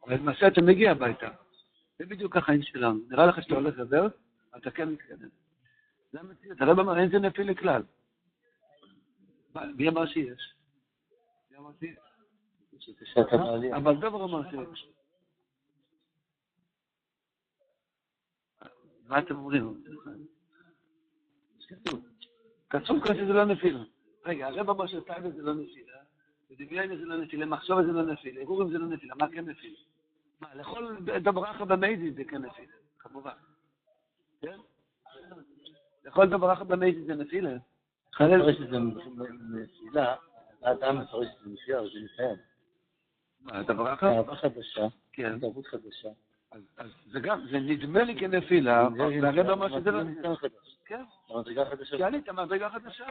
אבל 0.04 0.14
למעשה 0.14 0.46
אתה 0.46 0.60
מגיע 0.62 0.90
הביתה. 0.90 1.28
זה 1.98 2.06
בדיוק 2.06 2.36
החיים 2.36 2.62
שלנו. 2.62 3.00
נראה 3.08 3.26
לך 3.26 3.42
שאתה 3.42 3.54
הולך 3.54 3.78
רוורס, 3.78 4.12
אתה 4.56 4.70
כן 4.70 4.88
מתקדם. 4.88 5.28
זה 6.12 6.20
המציאות. 6.20 6.60
הרב 6.60 6.78
אמר, 6.78 6.98
אין 6.98 7.10
זה 7.10 7.18
נפיל 7.18 7.50
לכלל. 7.50 7.82
מי 9.76 9.88
אמר 9.88 10.06
שיש? 10.06 10.54
מי 11.50 11.56
אמר 11.56 11.70
שיש? 11.80 13.14
המעלייה. 13.16 13.76
אבל 13.76 13.94
דובר 13.94 14.24
אמר 14.24 14.50
שיש. 14.50 14.88
מה 19.08 19.18
אתם 19.18 19.36
אומרים? 19.36 19.84
כתוב 22.70 23.04
כאן 23.04 23.14
שזה 23.14 23.32
לא 23.32 23.44
נפילה. 23.44 23.82
רגע, 24.24 24.46
הרב 24.46 24.70
אמר 24.70 24.86
שטייבה 24.86 25.30
זה 25.30 25.42
לא 25.42 25.54
נפילה, 25.54 25.98
ודמיון 26.50 26.96
זה 26.98 27.04
לא 27.04 27.16
נפילה, 27.16 27.46
מחשוב 27.46 27.82
זה 27.82 27.92
לא 27.92 28.02
נפילה, 28.02 28.40
הרהורים 28.40 28.70
זה 28.70 28.78
לא 28.78 28.86
נפילה, 28.86 29.14
מה 29.14 29.28
כן 29.28 29.44
נפילה? 29.48 29.78
מה, 30.40 30.54
לכל 30.54 30.96
דברכה 31.18 31.64
במייזי 31.64 32.12
זה 32.12 32.24
כן 32.24 32.42
נפילה, 32.42 32.72
כמובן. 32.98 33.32
כן? 34.40 34.58
לכל 36.04 36.26
דברכה 36.26 36.64
במייזי 36.64 37.04
זה 37.04 37.14
נפילה. 37.14 37.50
חלל... 38.12 38.50
את 38.50 38.56
זה 38.70 38.78
נפילה, 39.58 40.14
האדם 40.62 40.98
מפרש 40.98 41.26
את 41.26 41.44
זה 41.44 41.50
נפילה, 41.50 41.78
אבל 41.78 41.90
זה 41.92 41.98
ניסיון. 42.00 42.36
מה, 43.40 43.62
דברכה? 43.62 44.16
אהבה 44.16 44.36
חדשה, 44.36 44.86
כן. 45.12 45.40
תרבות 45.40 45.66
חדשה. 45.66 46.08
אז 46.76 46.90
זה 47.12 47.20
גם, 47.20 47.46
זה 47.50 47.58
נדמה 47.58 48.04
לי 48.04 48.18
כנפילה, 48.20 48.88
והרב 48.98 49.50
אמר 49.50 49.80
שזה 49.80 49.90
לא... 49.90 50.34
חדש. 50.34 50.78
כן, 50.84 51.02
המדרגה 51.28 51.64
חדשה. 51.64 51.96
כי 51.96 52.04
עלית 52.04 52.28
מדרגה 52.28 52.70
חדשה. 52.70 53.06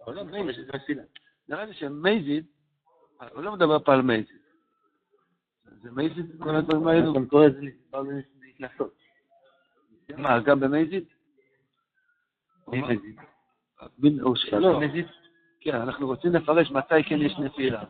העולם 0.00 0.28
את 0.50 0.54
זה 0.54 0.62
נפילה. 0.74 1.02
נראה 1.48 1.64
לי 1.64 1.74
שמייזיד, 1.74 2.46
הוא 3.32 3.42
לא 3.42 3.52
מדבר 3.52 3.78
פה 3.84 3.92
על 3.92 4.02
מייזיד. 4.02 4.40
זה 5.82 5.90
מייזיד, 5.90 6.42
כל 6.42 6.56
הדברים 6.56 6.86
האלו. 6.86 7.12
אתה 7.12 7.20
קורא 7.30 7.46
את 7.46 7.54
זה 7.54 7.60
דיברנו 7.60 8.10
להתנסות. 8.40 8.94
מה, 10.16 10.40
גם 10.40 10.60
במייזיד? 10.60 11.04
מזיד? 12.68 13.16
לא. 14.52 14.58
לא. 14.60 14.80
כן, 15.60 15.74
אנחנו 15.74 16.06
רוצים 16.06 16.32
לפרש 16.32 16.70
מתי 16.70 17.04
כן 17.08 17.18
יש 17.20 17.32
נפילה. 17.38 17.84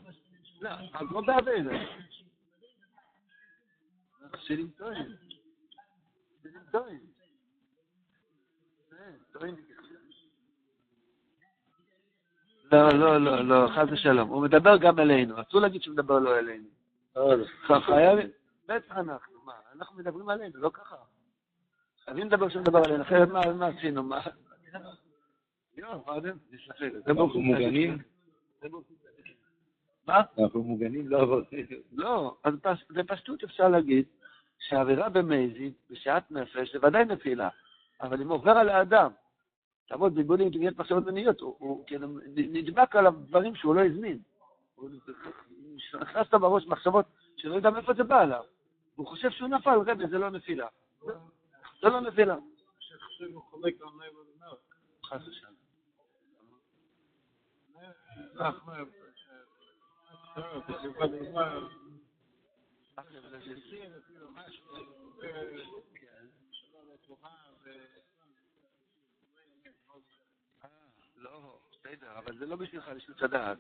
לא, 0.61 0.71
אז 0.71 1.07
לא 1.11 1.21
באביידה. 1.21 1.71
חסידים 4.37 4.71
טועים. 4.77 5.07
חסידים 6.39 6.61
טועים. 6.73 7.01
כן, 8.91 9.13
טועים. 9.33 9.68
לא, 12.73 12.89
לא, 12.93 13.19
לא, 13.19 13.41
לא, 13.45 13.69
חס 13.69 13.89
ושלום. 13.93 14.29
הוא 14.29 14.43
מדבר 14.43 14.77
גם 14.77 14.99
אלינו. 14.99 15.41
אסור 15.41 15.61
להגיד 15.61 15.83
שהוא 15.83 15.93
מדבר 15.93 16.19
לא 16.19 16.39
אלינו. 16.39 16.69
חייבים, 17.87 18.29
בטח 18.69 18.97
אנחנו, 18.97 19.35
מה, 19.45 19.53
אנחנו 19.77 19.99
מדברים 19.99 20.29
עלינו, 20.29 20.59
לא 20.61 20.71
ככה. 20.75 20.97
חייבים 22.05 22.27
לדבר 22.27 22.49
שהוא 22.49 22.63
מדבר 22.63 22.79
עלינו, 22.85 23.03
אחרת 23.03 23.29
מה 23.29 23.67
עשינו, 23.67 24.03
מה? 24.03 24.21
הוא 27.35 27.43
מוגנים? 27.43 27.99
מה? 30.07 30.21
אנחנו 30.39 30.63
מוגנים, 30.63 31.09
לא 31.09 31.21
עבור. 31.23 31.41
לא, 31.93 32.37
אז 32.45 32.55
פש- 32.63 32.85
בפשטות 32.91 33.45
אפשר 33.45 33.69
להגיד 33.69 34.05
שהעבירה 34.59 35.09
במזיד, 35.09 35.73
בשעת 35.91 36.31
נפש, 36.31 36.73
זה 36.73 36.87
ודאי 36.87 37.05
נפילה, 37.05 37.49
אבל 38.01 38.21
אם 38.23 38.29
עובר 38.29 38.51
על 38.51 38.69
האדם, 38.69 39.11
תעבוד 39.89 40.15
בלבולים 40.15 40.45
אינטליגנט 40.45 40.79
מחשבות 40.79 41.05
מיניות, 41.07 41.41
הוא- 41.41 41.85
נדבק 42.37 42.97
על 42.97 43.07
הדברים 43.07 43.55
שהוא 43.55 43.75
לא 43.75 43.85
הזמין. 43.85 44.19
הוא 44.75 44.91
נכנס 46.01 46.33
לו 46.33 46.41
בראש 46.41 46.67
מחשבות 46.67 47.07
שלא 47.37 47.55
יודע 47.55 47.71
מאיפה 47.71 47.95
זה 47.95 48.05
בא 48.05 48.21
עליו. 48.21 48.45
הוא 48.97 49.07
חושב 49.07 49.31
שהוא 49.31 49.49
נפל, 49.49 49.79
רבי, 49.87 50.09
זה 50.09 50.19
לא 50.19 50.31
נפילה. 50.31 50.67
זה 51.83 51.89
לא 51.89 52.01
נפילה. 52.01 52.37
חס 55.05 55.29
ושלום. 55.29 55.55
אנחנו, 58.41 58.73
אה, 58.73 58.79
אה, 60.37 60.61
בסביבה 60.69 61.07
דוגמה, 61.07 61.61
לא, 71.17 71.59
בסדר, 71.89 72.19
אבל 72.19 72.39
זה 72.39 72.47
לא 72.47 72.57
בשבילך 72.57 72.89
לשנות 72.89 73.23
הדעת. 73.23 73.59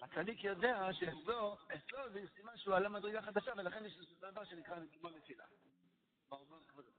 הצדיק 0.00 0.44
יודע 0.44 0.92
שאצלו, 0.92 1.56
אצלו 1.74 2.10
זה 2.12 2.20
סימן 2.36 2.56
שהוא 2.56 2.74
עלה 2.74 2.88
מדרגה 2.88 3.22
חדשה, 3.22 3.52
ולכן 3.56 3.84
יש 3.84 3.98
דבר 4.20 4.44
שנקרא 4.44 4.76
כמו 5.00 5.10
נפילה. 5.10 5.44
מה 6.30 6.36
אומר 6.36 6.58
כבודו? 6.68 6.90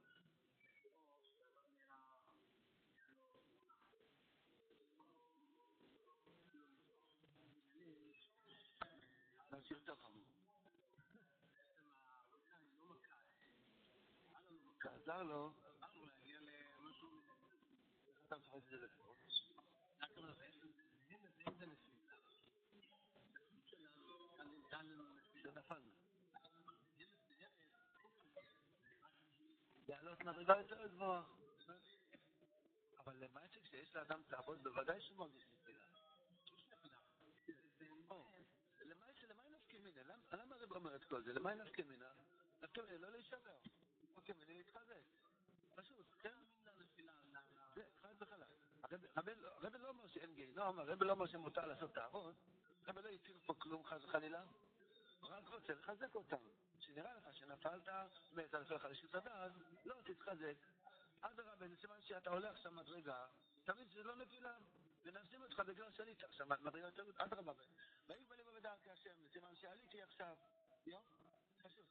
נמשיך 9.51 9.77
יותר 9.77 9.95
חמור. 9.95 10.21
עזר 15.01 15.23
לו, 15.23 15.51
אתה 18.27 18.36
מפרש 18.38 18.63
את 18.73 18.79
זה 18.79 18.88
לעלות 29.88 30.19
מדרגה 30.23 30.57
יותר 30.57 30.88
גבוהה. 30.88 31.23
אבל 32.99 33.15
למעט 33.15 33.51
שכשיש 33.51 33.95
לאדם 33.95 34.21
תעבוד, 34.27 34.63
בוודאי 34.63 35.01
שהוא 35.01 35.17
מרגיש 35.17 35.47
נפילה. 35.53 35.79
למעט 38.81 39.17
שלמה 39.17 39.43
נפקא 39.49 39.77
למה 40.34 40.55
הרב 40.55 40.71
אומר 40.71 40.95
את 40.95 41.05
כל 41.05 41.21
זה? 41.23 41.34
למה 41.34 41.53
מינה? 41.84 42.12
נפקא 42.62 42.81
מינה 42.81 42.97
לא 42.97 43.10
להישבר. 43.10 43.57
נפקא 44.03 44.34
להתחזק. 44.53 45.01
פשוט, 45.75 46.05
כן? 46.19 46.36
זה 47.75 47.84
חד 48.01 48.15
וחלק. 48.19 48.47
הרב- 49.15 49.75
לא 49.75 49.89
אומר 49.89 50.07
שאין 50.07 50.36
גיהינום, 50.36 50.79
הרב 50.79 51.03
לא 51.03 51.12
אומר 51.12 51.25
שמותר 51.25 51.65
לעשות 51.65 51.93
תערות, 51.93 52.36
הרב 52.86 52.97
לא 52.97 53.10
הציל 53.10 53.39
פה 53.45 53.53
כלום 53.53 53.86
חס 53.86 54.03
וחלילה, 54.03 54.43
רק 55.21 55.49
רוצה 55.49 55.73
לחזק 55.73 56.15
אותם. 56.15 56.38
שנראה 56.79 57.13
לך 57.13 57.34
שנפלת, 57.34 57.89
מת 58.31 58.55
נפל 58.55 58.75
לך 58.75 58.86
לשעות 58.86 59.15
הדעת, 59.15 59.51
לא 59.86 59.95
תתחזק. 60.03 60.55
אדרבה, 61.21 61.65
סימן 61.81 62.01
שאתה 62.01 62.29
עולה 62.29 62.49
עכשיו 62.49 62.71
מדרגה, 62.71 63.27
תבין 63.63 63.89
שזה 63.89 64.03
לא 64.03 64.15
נפילה, 64.15 64.57
מנסים 65.05 65.41
אותך 65.41 65.60
בגלל 65.60 65.91
שעלית 65.91 66.23
עכשיו 66.23 66.47
מדרגה 66.47 66.79
יותר 66.79 67.03
גדולה, 67.03 67.25
אדרבה, 67.25 67.53
ויהי 68.07 68.25
בלב 68.25 68.49
בדרכי 68.49 68.89
השם, 68.89 69.27
סימן 69.31 69.55
שעליתי 69.55 70.01
עכשיו, 70.01 70.38
יום, 70.86 71.03
פשוט. 71.57 71.86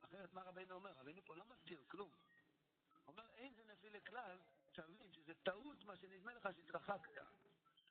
אחרת 0.00 0.32
מה 0.32 0.42
רבינו 0.42 0.74
אומר? 0.74 0.92
רבינו 0.92 1.24
פה 1.24 1.36
לא 1.36 1.44
מסתיר 1.44 1.84
כלום. 1.88 2.10
הוא 2.10 3.12
אומר, 3.12 3.24
אין 3.34 3.54
זה 3.54 3.64
נפיל 3.64 3.96
לכלל, 3.96 4.38
תבין 4.72 5.12
שזה 5.12 5.34
טעות 5.34 5.84
מה 5.84 5.96
שנדמה 5.96 6.34
לך 6.34 6.48
שהתרחקת. 6.56 7.22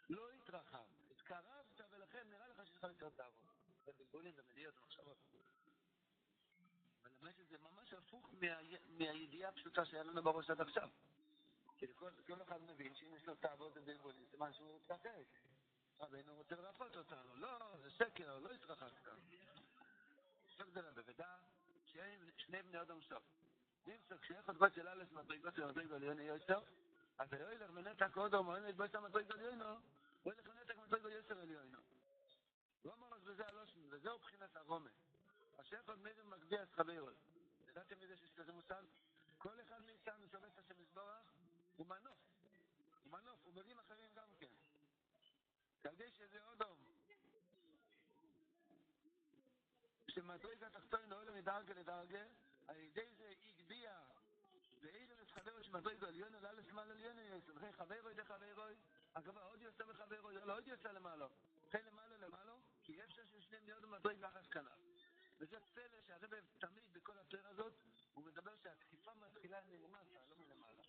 לא 0.09 0.31
התרחקת, 0.31 1.11
התקרבת 1.11 1.81
ולכן 1.91 2.29
נראה 2.29 2.47
לך 2.47 2.65
שיש 2.65 2.75
לך 2.75 2.83
יותר 2.83 3.09
תעבוד. 3.09 3.60
זה 3.85 3.91
בלבולים 3.97 4.33
ומדיעות 4.37 4.77
ומחשבות. 4.77 5.17
אבל 7.01 7.11
למעט 7.21 7.35
זה 7.49 7.57
ממש 7.57 7.93
הפוך 7.93 8.29
מה- 8.41 8.61
מהידיעה 8.89 9.49
הפשוטה 9.49 9.85
שהיה 9.85 10.03
לנו 10.03 10.23
בראש 10.23 10.49
עד 10.49 10.61
עכשיו. 10.61 10.89
כי 11.77 11.87
כל, 11.95 12.09
אחד 12.41 12.61
מבין 12.61 12.95
שאם 12.95 13.13
יש 13.13 13.25
לו 13.25 13.35
תעבוד 13.35 13.71
ובלבולים, 13.75 14.25
סימן 14.31 14.53
שהוא 14.53 14.75
מתרחק. 14.75 15.09
רבינו 15.99 16.35
רוצה 16.35 16.55
לרפות 16.55 16.97
אותנו. 16.97 17.35
לא, 17.35 17.77
זה 17.81 17.89
שקר, 17.89 18.39
לא 18.39 18.51
התרחקת. 18.51 19.11
סוף 20.57 20.69
זה 20.69 20.81
שאין 21.85 22.29
שני 22.37 22.61
בני 22.61 22.81
אדם 22.81 23.01
סוף. 23.01 23.23
נמצא 23.85 24.17
כשיחד 24.17 24.57
גוי 24.57 24.69
של 24.75 24.87
אלף 24.87 25.11
מדרגות 25.11 25.55
של 25.55 25.65
מדרגו 25.65 25.95
עליוני 25.95 26.23
יוסר, 26.23 26.61
אז 27.17 27.33
היו 27.33 27.51
ילך 27.51 27.69
מנתק 27.69 28.11
קודם, 28.13 28.47
או 28.47 28.55
אין 28.55 28.63
להתבייס 28.63 28.95
המדרגו 28.95 29.33
עליונו, 29.33 29.75
הוא 30.23 30.33
ילך 30.33 30.47
מנתק 30.47 30.77
מדרגו 30.77 31.09
יוסר 31.09 31.39
עליונו. 31.39 31.77
אמר 32.85 33.15
אז 33.15 33.23
בזה 33.23 33.47
הלושן, 33.47 33.79
וזהו 33.89 34.19
בחינת 34.19 34.55
הרומה. 34.55 34.89
מי 35.97 36.09
מגביה 36.23 36.63
את 36.63 36.71
חברו. 36.71 37.09
ידעתם 37.67 37.99
מזה 37.99 38.17
שיש 38.17 38.33
כזה 38.33 38.51
מושג? 38.51 38.83
כל 39.37 39.61
אחד 39.61 39.81
מאיתנו 39.85 40.27
שעובד 40.27 40.47
את 40.47 40.57
השם 40.57 40.81
יזבורך 40.81 41.23
הוא 41.75 41.87
מנוף. 41.87 42.19
הוא 43.03 43.11
מנוף, 43.11 43.39
הוא 43.43 43.53
מרים 43.53 43.79
אחרים 43.79 44.13
גם 44.13 44.27
כן. 44.39 44.51
כדי 45.83 46.11
שזה 46.11 46.43
עוד 46.43 46.61
אום. 46.61 46.77
שמדרגה 50.07 50.69
תחתון 50.69 51.13
אוהלו 51.13 51.33
מדרגה 51.33 51.73
לדרגה, 51.73 52.23
על 52.67 52.77
ידי 52.77 53.09
זה 53.17 53.33
הגביה 53.47 53.99
ואילו 54.81 55.15
מתחבר 55.21 55.61
שמדרגה 55.61 56.07
עליון 56.07 56.35
עולה 56.35 56.51
לשמאל 56.51 56.91
עליון 56.91 57.19
יסוד. 57.19 57.57
וכן 57.57 57.71
חברו 57.71 58.09
ידי 58.09 58.23
חברו, 58.23 58.63
הכוונה 59.15 59.41
עוד 59.41 59.61
יוצא 59.61 59.85
מחברו, 59.85 60.31
לא 60.31 60.57
עוד 60.57 60.67
יוצא 60.67 60.91
למעלו. 60.91 61.27
כן 61.69 61.85
למעלה 61.85 62.17
למעלו, 62.17 62.53
כי 62.83 62.91
יש 62.91 63.13
שיש 63.13 63.51
במדרגה 64.01 64.27
אחת 64.27 64.47
קטנה. 64.47 64.69
וזה 65.39 65.57
פלא 65.73 66.01
שהרבא 66.07 66.37
תמיד 66.59 66.93
בכל 66.93 67.19
הפרק 67.19 67.45
הזאת, 67.45 67.73
הוא 68.13 68.23
מדבר 68.23 68.55
שהתקיפה 68.63 69.13
מתחילה 69.13 69.61
מלמטה, 69.61 70.19
לא 70.29 70.35
מלמעלה. 70.37 70.83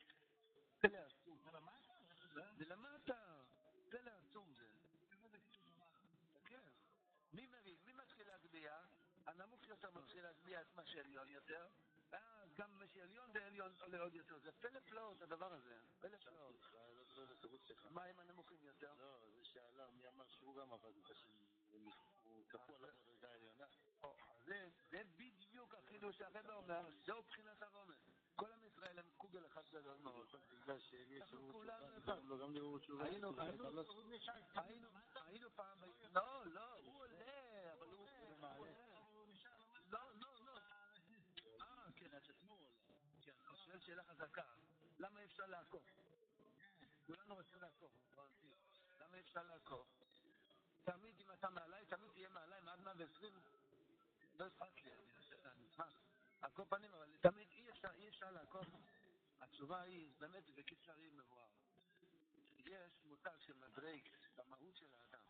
פלא 0.81 0.99
עצום. 0.99 1.39
זה 2.57 2.65
למטה. 2.65 3.43
פלא 3.91 4.11
עצום 4.11 4.53
זה. 4.55 4.67
כן. 6.45 6.61
מי 7.33 7.47
מבין? 7.47 7.79
מי 7.85 7.93
מתחיל 7.93 8.27
להגביה? 8.27 8.81
הנמוך 9.27 9.69
יותר 9.69 9.91
מתחיל 9.91 10.23
להגביה 10.23 10.61
את 10.61 10.75
מה 10.75 10.85
שעליון 10.85 11.29
יותר, 11.29 11.69
ואז 12.11 12.55
גם 12.55 12.79
מה 12.79 12.87
שעליון 12.87 13.31
ועליון 13.35 13.73
עולה 13.81 14.01
עוד 14.01 14.15
יותר. 14.15 14.39
זה 14.39 14.53
פלא 14.53 14.81
פלאות 14.81 15.23
הדבר 15.23 15.53
הזה. 15.53 15.79
פלא 16.01 16.17
פלאות. 16.17 16.67
מה 17.91 18.05
עם 18.05 18.19
הנמוכים 18.19 18.65
יותר? 18.65 18.93
לא, 18.95 19.31
זה 19.35 19.45
שאלה, 19.45 19.91
מי 19.91 20.09
אמר 20.09 20.29
שהוא 20.29 20.57
גם 20.57 20.73
עבד 20.73 20.97
את 20.97 21.11
השם, 21.11 21.33
הוא 21.73 22.43
העליונה. 23.23 23.67
זה, 24.91 25.03
בדיוק 25.17 25.75
החידוש 25.75 26.17
שהרבא 26.17 26.55
אומר, 26.55 26.91
זהו 27.05 27.23
בחינת 27.23 27.63
הרומץ. 27.63 27.97
כל 28.37 28.53
עם 28.53 28.65
ישראל 28.65 28.99
הם 28.99 29.05
קוגל 29.17 29.47
אחד 29.47 29.63
גדול 29.73 29.97
מאוד. 29.97 30.29
אנחנו 31.21 31.53
כולנו. 31.53 31.87
לא. 32.07 33.05
היינו, 33.05 33.33
היינו, 35.27 35.51
פעם, 35.55 35.79
לא, 36.13 36.47
לא, 36.47 36.75
הוא 36.75 37.01
עולה, 37.01 37.73
אבל 37.73 37.87
הוא. 37.87 38.09
לא, 39.87 40.01
לא, 40.15 40.45
לא. 40.45 40.53
אה, 41.63 41.93
כן, 41.97 42.15
אז 42.15 42.31
אתמול. 42.31 42.65
כן, 43.23 43.33
אתה 43.43 43.57
שואל 43.57 43.81
שאלה 43.81 44.05
חזקה. 44.05 44.45
למה 44.99 45.21
אי 45.21 45.25
אפשר 45.25 45.47
לעקוף? 45.47 45.85
כולנו 47.07 47.35
רוצים 47.35 47.61
לעקוף. 47.61 47.93
למה 48.99 49.17
אי 49.17 49.21
אפשר 49.21 49.43
לעקוף? 49.43 49.87
תמיד 50.85 51.21
אם 51.21 51.33
אתה 51.33 51.51
מעליי, 51.51 51.87
תמיד 51.87 52.11
תהיה 52.13 52.29
מעליי 52.29 52.61
מעד 52.61 52.81
120. 52.81 53.41
לא 54.35 54.47
אכפת 54.47 54.85
לי, 54.85 54.93
אני 55.45 55.67
אשמח. 55.67 56.01
על 56.41 56.51
כל 56.51 56.63
פנים, 56.69 56.95
אבל 56.95 57.17
תמיד 57.21 57.49
אי 57.51 57.71
אפשר, 57.71 57.91
אי 57.95 58.09
אפשר 58.09 58.31
לעקוף. 58.31 58.67
התשובה 59.41 59.83
היא, 59.83 60.13
באמת, 60.19 60.51
בקיצרי 60.51 61.11
מבואר. 61.11 61.49
יש 62.59 63.05
מותג 63.05 63.39
של 63.41 63.53
מדרג 63.53 64.09
במהות 64.37 64.77
של 64.77 64.87
האדם. 64.95 65.25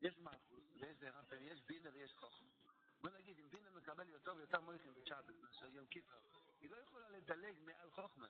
יש 0.00 0.18
מלכוס, 0.18 0.64
ויש 0.72 0.96
זרע, 0.96 1.20
ויש 1.28 1.62
בינה 1.62 1.90
ויש 1.92 2.14
חוכמה. 2.14 2.48
בוא 3.00 3.10
נגיד, 3.10 3.38
אם 3.38 3.50
בינה 3.50 3.70
מקבל 3.70 4.08
יותר 4.08 4.34
ויותר 4.36 4.60
מויכים 4.60 4.94
בשבת, 4.94 5.34
מאשר 5.40 5.66
יום 5.66 5.86
כיפר, 5.86 6.18
היא 6.60 6.70
לא 6.70 6.76
יכולה 6.76 7.08
לדלג 7.08 7.54
מעל 7.60 7.90
חוכמה. 7.90 8.28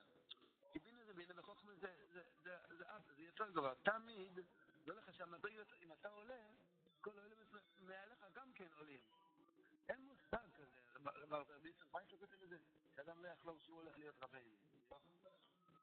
כי 0.72 0.78
בינה 0.78 1.04
זה 1.04 1.14
בינה 1.14 1.40
וחוכמה 1.40 1.74
זה, 1.74 1.94
זה, 2.12 2.22
זה, 2.42 2.58
זה, 2.68 2.76
זה, 2.76 2.84
זה 3.16 3.22
יותר 3.22 3.50
גבוה. 3.50 3.74
תמיד, 3.82 4.38
לא 4.88 4.96
לך 4.96 5.14
שהמדרגות, 5.14 5.72
אם 5.82 5.92
אתה 5.92 6.08
עולה, 6.08 6.42
כל 7.00 7.18
העולים 7.18 7.38
מעליך 7.78 8.26
גם 8.34 8.52
כן 8.52 8.68
עולים. 8.78 9.00
אין 9.88 10.00
מושג 10.00 10.50
כזה, 10.54 10.80
רב 11.28 11.52
ביצר, 11.62 11.84
מה 11.92 12.02
יש 12.02 12.12
לו 12.12 12.18
כותב 12.18 12.42
לזה? 12.42 12.58
שאדם 12.96 13.22
לא 13.22 13.28
יחלום 13.28 13.58
שהוא 13.58 13.76
הולך 13.76 13.98
להיות 13.98 14.14
רבינו. 14.22 14.56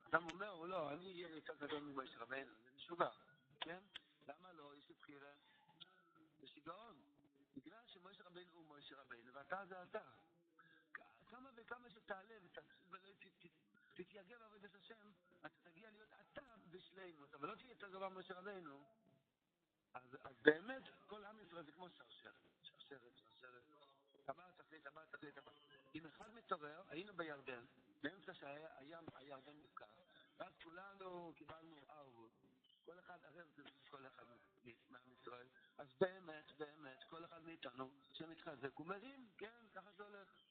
אדם 0.03 0.29
אומר, 0.29 0.55
לא, 0.65 0.93
אני 0.93 1.23
אהיה 1.23 1.35
יותר 1.35 1.55
גדול 1.55 1.83
ממויש 1.83 2.15
רבינו, 2.15 2.51
זה 2.63 2.71
משוגע, 2.75 3.09
כן? 3.61 3.79
למה 4.27 4.51
לא? 4.53 4.75
יש 4.75 4.89
לי 4.89 4.95
בחירה. 5.01 5.31
זה 6.39 6.47
שיגעון. 6.47 7.01
בגלל 7.55 7.81
שמויש 7.87 8.21
רבינו 8.21 8.53
הוא 8.53 8.65
מויש 8.65 8.91
רבינו, 8.91 9.33
ואתה 9.33 9.65
זה 9.65 9.83
אתה. 9.83 10.01
כמה 11.27 11.49
וכמה 11.55 11.89
שתעלה 11.89 12.35
ותתייגע 13.95 14.37
בעבודת 14.37 14.75
השם, 14.75 15.11
אתה 15.45 15.59
תגיע 15.63 15.91
להיות 15.91 16.09
אתה 16.13 16.41
בשלימות, 16.69 17.33
אבל 17.33 17.49
לא 17.49 17.55
תהיה 17.55 17.69
יותר 17.69 17.89
גבוה 17.89 18.09
ממויש 18.09 18.31
רבינו. 18.31 18.83
אז, 19.93 20.17
אז 20.23 20.35
באמת, 20.41 20.83
כל 21.07 21.25
עם 21.25 21.39
ישראל 21.39 21.63
זה 21.65 21.71
כמו 21.71 21.89
שרשרת, 21.89 22.33
שרשרת, 22.61 23.17
שרשרת. 23.17 23.63
טבעת 24.25 24.57
תכלית, 24.57 24.83
טבעת 24.83 25.15
תכלית, 25.15 25.35
טבעת. 25.35 25.55
אם 25.95 26.05
אחד 26.05 26.33
מתעורר, 26.33 26.83
היינו 26.87 27.13
בירדן, 27.13 27.65
באמצע 28.03 28.33
שהים, 28.33 29.05
הירדן 29.13 29.57
נפקע, 29.63 29.85
ואז 30.37 30.53
כולנו 30.63 31.33
קיבלנו 31.35 31.85
ערבות. 31.89 32.31
כל 32.85 32.99
אחד 32.99 33.25
ערב 33.25 33.47
כל 33.89 34.07
אחד 34.07 34.25
מעם 34.89 35.11
ישראל. 35.11 35.47
אז 35.77 35.87
באמת, 35.99 36.51
באמת, 36.57 37.03
כל 37.03 37.25
אחד 37.25 37.43
מאיתנו 37.43 37.89
שמתחזק 38.13 38.75
הוא 38.75 38.87
מרים, 38.87 39.29
כן, 39.37 39.67
ככה 39.73 39.91
זה 39.91 40.03
הולך. 40.03 40.45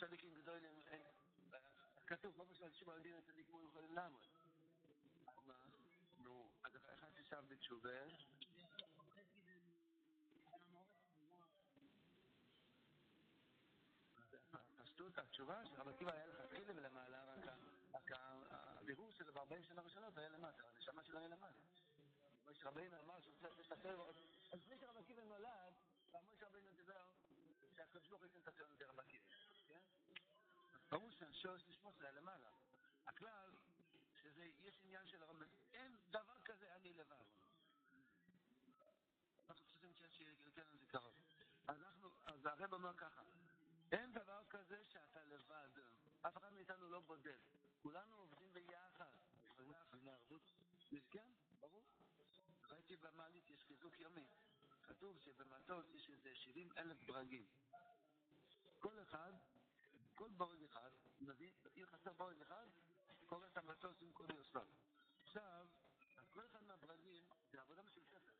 צדיקים 0.00 0.34
גדולים, 0.34 0.82
כתוב, 2.06 2.38
מה 2.38 2.44
שאנשים 2.54 2.88
יודעים 2.88 3.18
את 3.18 3.22
הצדיקים 3.22 3.54
היו 3.56 3.68
יכולים 3.68 3.94
לעמוד. 3.94 4.20
נו, 6.18 6.50
אז 6.62 6.76
אחד 6.76 7.08
ששב 7.14 7.44
בתשובה, 7.48 7.90
פשטות 14.78 15.18
התשובה 15.18 15.66
שרב 15.66 15.88
עקיבא 15.88 16.12
היה 16.12 16.26
לכתחילה 16.26 16.72
ולמעלה, 16.76 17.24
רק 17.94 18.10
הבירור 18.50 19.10
שלו 19.12 19.32
ב-40 19.32 19.62
שנה 19.62 19.80
הראשונות 19.80 20.18
היה 20.18 20.28
למטה, 20.28 20.62
הנשמה 20.74 21.04
שלו 21.04 21.18
היה 21.18 21.28
למעלה. 21.28 21.58
משה 22.46 22.68
רבינו 22.68 23.00
אמר 23.00 23.20
שהוא 23.20 23.34
צריך 23.40 23.58
לספר, 23.58 24.10
אז 24.10 24.16
לפני 24.52 24.78
שרב 24.78 24.96
עקיבא 24.96 25.22
נולד, 25.22 25.72
משה 26.32 26.46
רבינו 26.46 26.72
דיבר 26.76 27.10
שהקדוש 27.76 28.08
ברוך 28.08 28.20
הוא 28.22 28.26
ייתן 28.26 28.40
את 28.40 28.48
הציון 28.48 28.70
עקיבא, 28.70 29.02
כן? 29.08 29.29
ברור 30.90 31.10
שהשורש 31.10 31.68
לשמו 31.68 31.92
זה 31.92 32.10
למעלה. 32.10 32.50
הכלל, 33.06 33.50
שזה, 34.22 34.50
יש 34.60 34.80
עניין 34.84 35.06
של 35.06 35.22
הרב, 35.22 35.42
אין 35.72 35.96
דבר 36.10 36.38
כזה 36.44 36.74
אני 36.74 36.94
לבד. 36.94 37.24
אנחנו 39.48 39.66
זה 40.78 40.86
קרוב. 40.86 41.14
אז 41.68 41.82
אנחנו, 41.82 42.10
אז 42.26 42.46
הרב 42.46 42.72
אומר 42.72 42.96
ככה, 42.96 43.22
אין 43.92 44.12
דבר 44.12 44.44
כזה 44.50 44.84
שאתה 44.84 45.24
לבד, 45.24 45.68
אף 46.22 46.36
אחד 46.36 46.52
מאיתנו 46.52 46.88
לא 46.88 47.00
בודד, 47.00 47.38
כולנו 47.82 48.16
עובדים 48.16 48.52
ביחד. 48.52 49.10
כן, 51.10 51.30
ברור. 51.60 51.84
ראיתי 52.70 52.96
במעלית, 52.96 53.50
יש 53.50 53.64
חיזוק 53.64 54.00
יומי. 54.00 54.26
כתוב 54.82 55.18
שבמטוס 55.18 55.86
יש 55.94 56.10
איזה 56.10 56.34
70 56.34 56.72
אלף 56.76 57.02
ברגים. 57.02 57.46
כל 58.78 59.02
אחד, 59.02 59.32
כל 60.20 60.30
בורג 60.36 60.64
אחד, 60.64 60.90
מביא, 61.20 61.50
אם 61.76 61.86
חסר 61.86 62.12
בורג 62.12 62.42
אחד, 62.42 62.66
קורא 63.26 63.46
את 63.46 63.56
המטוס 63.56 64.02
עם 64.02 64.12
כל 64.12 64.26
יוסף. 64.36 64.68
עכשיו, 65.22 65.66
אז 66.18 66.30
כל 66.30 66.46
אחד 66.46 66.62
מהברגים, 66.62 67.24
זה 67.50 67.60
עבודה 67.60 67.82
משותפת. 67.82 68.34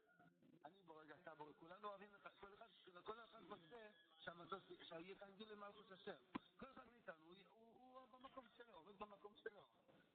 אני 0.64 0.82
בורג, 0.82 1.12
אתה 1.12 1.34
בורג, 1.34 1.54
כולנו 1.56 1.88
אוהבים 1.88 2.14
את 2.14 2.26
כל 2.40 2.54
אחד, 2.54 2.66
כל 3.04 3.20
אחד 3.24 3.44
רוצה 3.48 3.90
שהמטוס, 4.18 4.62
שיהיה 4.82 5.14
כאן 5.14 5.32
גיל 5.36 5.52
למלכוס 5.52 5.92
השם. 5.92 6.16
כל 6.56 6.70
אחד 6.70 6.88
מאיתנו, 6.92 7.34
הוא, 7.54 8.06
במקום 8.10 8.48
שלו, 8.48 8.74
עובד 8.74 8.98
במקום 8.98 9.36
שלו. 9.36 9.66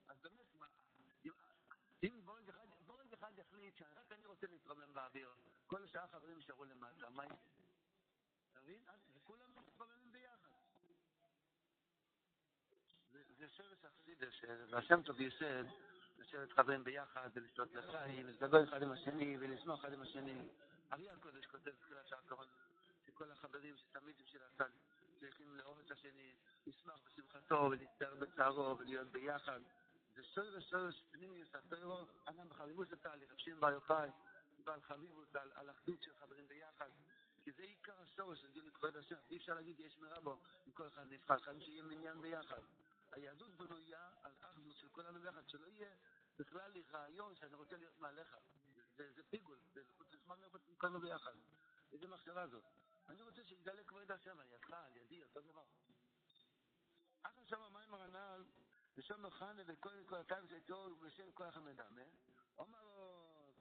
אז 0.07 0.19
באמת, 0.21 0.53
מה, 0.53 0.67
אם- 2.03 2.25
בורג 2.25 2.49
אחד, 2.49 2.67
בורג 2.85 3.13
אחד 3.13 3.37
יחליט 3.37 3.75
שרק 3.77 4.11
אני 4.11 4.25
רוצה 4.25 4.47
להתרומם 4.47 4.93
באוויר, 4.93 5.35
כל 5.67 5.83
השאר 5.83 6.03
החברים 6.03 6.37
יישארו 6.37 6.65
למטה, 6.65 7.09
מה 7.09 7.23
יהיה? 7.25 7.35
אתה 8.51 8.61
מבין? 8.61 8.85
כולם 9.23 9.55
מתרוממים 9.67 10.11
ביחד. 10.11 10.54
זה 13.37 13.47
שורש 13.49 13.85
החסידה, 13.85 14.31
שהשם 14.31 15.01
טוב 15.01 15.21
ייסד, 15.21 15.63
לשבת 16.17 16.51
חברים 16.51 16.83
ביחד 16.83 17.29
ולשתות 17.33 17.73
לחיים, 17.73 18.25
ולדבר 18.25 18.63
אחד 18.63 18.83
עם 18.83 18.91
השני 18.91 19.37
ולשמוח 19.39 19.79
אחד 19.79 19.93
עם 19.93 20.01
השני. 20.01 20.47
אריה 20.93 21.13
הקודש 21.13 21.45
כותב 21.45 21.71
בתחילת 21.71 22.11
האחרון, 22.11 22.47
שכל 23.05 23.31
החברים 23.31 23.77
שתמיד 23.77 24.15
בשביל 24.25 24.41
הצד 24.43 24.69
צריכים 25.19 25.55
לאהוב 25.57 25.79
את 25.79 25.91
השני, 25.91 26.33
לשמוח 26.67 26.99
בשמחתו 27.05 27.69
ולהצטער 27.71 28.15
בצערו 28.15 28.77
ולהיות 28.77 29.07
ביחד. 29.07 29.59
זה 30.15 30.23
שורש 30.23 30.69
שורש 30.69 31.03
פנימיוס 31.11 31.55
הטרור, 31.55 32.05
אדם 32.25 32.49
בחביבות 32.49 32.93
התהליך, 32.93 33.31
רבשים 33.31 33.59
בר 33.59 33.71
יוחאי, 33.71 34.09
בעל 34.63 34.81
חביבות 34.81 35.35
על, 35.35 35.51
על 35.55 35.69
אחדות 35.69 36.03
של 36.03 36.11
חברים 36.19 36.47
ביחד. 36.47 36.89
כי 37.43 37.51
זה 37.51 37.63
עיקר 37.63 37.93
השורש 38.01 38.41
של 38.41 38.51
דין 38.51 38.65
לכבוד 38.65 38.97
השם. 38.97 39.15
אי 39.29 39.37
אפשר 39.37 39.53
להגיד 39.53 39.79
יש 39.79 39.97
מרבו, 39.97 40.37
אם 40.67 40.71
כל 40.71 40.87
אחד 40.87 41.05
נבחר, 41.09 41.39
חייבים 41.39 41.61
שיהיה 41.61 41.83
מניין 41.83 42.21
ביחד. 42.21 42.61
היהדות 43.15 43.55
בנויה 43.55 44.09
על 44.23 44.31
אחדות 44.41 44.75
של 44.75 44.89
כולנו 44.89 45.19
ביחד, 45.19 45.49
שלא 45.49 45.67
יהיה 45.67 45.95
בכלל 46.37 46.71
לי 46.71 46.83
רעיון 46.93 47.35
שאני 47.35 47.55
רוצה 47.55 47.77
להיות 47.77 47.99
מעליך. 47.99 48.37
זה, 48.95 49.11
זה 49.13 49.23
פיגול, 49.29 49.59
זה 49.73 49.83
זמן 50.23 50.39
לאכול 50.39 50.61
כולנו 50.77 50.99
ביחד. 50.99 51.33
איזה 51.91 52.07
מחשבה 52.07 52.47
זאת? 52.47 52.63
אני 53.07 53.21
רוצה 53.21 53.43
שיגלה 53.43 53.83
כבוד 53.83 54.11
השם 54.11 54.39
על 54.39 54.47
ידך, 54.51 54.69
על 54.69 54.97
ידי, 54.97 55.23
אותו 55.23 55.41
דבר. 55.41 55.63
אחר 57.21 57.45
שם 57.45 57.61
המים 57.61 57.93
הרנ"ל, 57.93 58.45
ושם 58.97 59.25
מחנה 59.25 59.63
וכל 59.67 60.03
כל 60.05 60.15
התאים 60.15 60.47
שאיתו 60.47 60.75
ובשם 60.75 61.31
כוח 61.31 61.57
המדמה, 61.57 62.01
אומר 62.57 62.83
לו, 62.83 63.53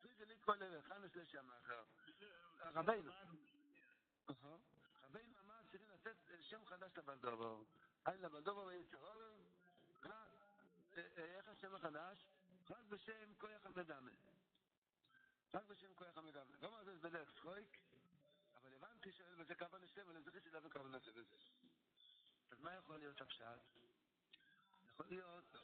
פריגה 0.00 0.24
לי 0.24 0.36
כל 0.40 0.62
אלה, 0.62 0.82
חנס 0.82 1.16
לשם 1.16 1.50
אחר. 1.50 1.84
רבינו. 2.60 3.12
רבינו 5.02 5.40
אמר 5.40 5.62
צריכים 5.62 5.88
לתת 5.88 6.16
שם 6.40 6.64
חדש 6.64 6.98
לבלדובר. 8.12 8.12
היי 8.12 8.18
לבלדובר 8.18 8.64
ויצרור, 8.64 9.22
איך 11.16 11.48
השם 11.48 11.74
החדש? 11.74 12.26
רק 12.70 12.84
בשם 12.88 13.34
כוח 13.38 13.66
המדמה. 13.66 14.10
רק 15.54 15.64
בשם 15.66 15.94
כוח 15.94 16.16
המדמה. 16.18 16.56
לא 16.60 16.68
אומר 16.68 16.84
זה 16.84 16.98
בדרך 16.98 17.30
שחויק, 17.30 17.78
אבל 18.56 18.74
הבנתי 18.74 19.12
שזה 19.12 19.54
כוונה 19.54 19.86
שלם, 19.86 20.04
אבל 20.04 20.16
אני 20.16 20.24
זוכר 20.24 20.40
שזה 20.40 20.60
לא 20.60 20.68
כוונה 20.68 21.00
של 21.00 21.12
זה. 21.12 21.36
אז 22.50 22.60
מה 22.60 22.74
יכול 22.74 22.98
להיות 22.98 23.20
הפשט? 23.20 23.44
יכול 24.86 25.06
להיות, 25.06 25.56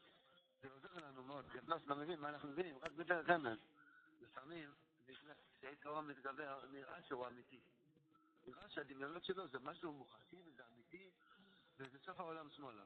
זה 0.63 0.71
עוזר 0.71 0.95
לנו 0.95 1.23
מאוד, 1.23 1.49
כי 1.53 1.59
אנחנו 1.59 1.95
לא 1.95 1.97
מבין 1.97 2.21
מה 2.21 2.29
אנחנו 2.29 2.49
מבינים, 2.49 2.79
רק 2.79 2.93
בדרך 2.93 3.31
אמת. 3.31 3.59
לפעמים, 4.21 4.75
כשהייתי 5.59 5.89
אור 5.89 6.01
מתגבר, 6.01 6.67
נראה 6.67 7.03
שהוא 7.03 7.27
אמיתי. 7.27 7.61
נראה 8.47 8.69
שהדמיונות 8.69 9.25
שלו 9.25 9.49
זה 9.49 9.59
משהו 9.59 9.93
מוחשי 9.93 10.43
וזה 10.47 10.63
וזה 11.79 11.99
סוף 11.99 12.21
העולם 12.21 12.51
שמאלה. 12.51 12.85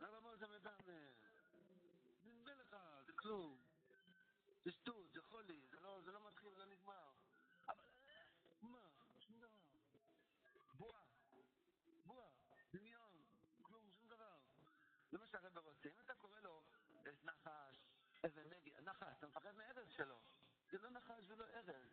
הרב 0.00 0.14
אמר 0.14 0.36
זה 0.36 0.46
מדם, 0.46 0.76
זה 0.84 1.10
נדמה 2.24 2.54
לך, 2.54 2.76
זה 3.06 3.12
כלום. 3.12 3.60
זה 4.64 4.70
שטות, 4.70 5.12
זה 5.12 5.22
חולי, 5.22 5.60
זה 5.70 5.80
לא, 5.80 6.00
זה 6.04 6.12
לא 6.12 6.26
מתחיל, 6.26 6.50
זה 6.54 6.58
לא 6.58 6.66
נגמר. 6.66 7.10
אבל 7.68 7.84
מה? 8.62 8.78
שום 9.18 9.40
דבר. 9.40 9.60
בועה, 10.76 11.02
בועה, 12.06 12.28
דמיון, 12.72 13.22
כלום, 13.62 13.90
שום 13.90 14.08
דבר. 14.08 14.38
זה 15.10 15.18
מה 15.18 15.26
שהרב 15.26 15.58
רוצה. 15.58 15.88
אם 15.88 16.00
אתה 16.00 16.14
קורא 16.14 16.40
לו 16.40 16.62
נחש, 17.24 17.88
אבן 18.26 18.48
נגד, 18.50 18.88
נחש, 18.88 19.16
אתה 19.18 19.26
מפחד 19.26 19.54
מארז 19.54 19.88
שלו. 19.88 20.18
זה 20.70 20.78
לא 20.78 20.90
נחש 20.90 21.24
ולא 21.28 21.44
ארז. 21.44 21.92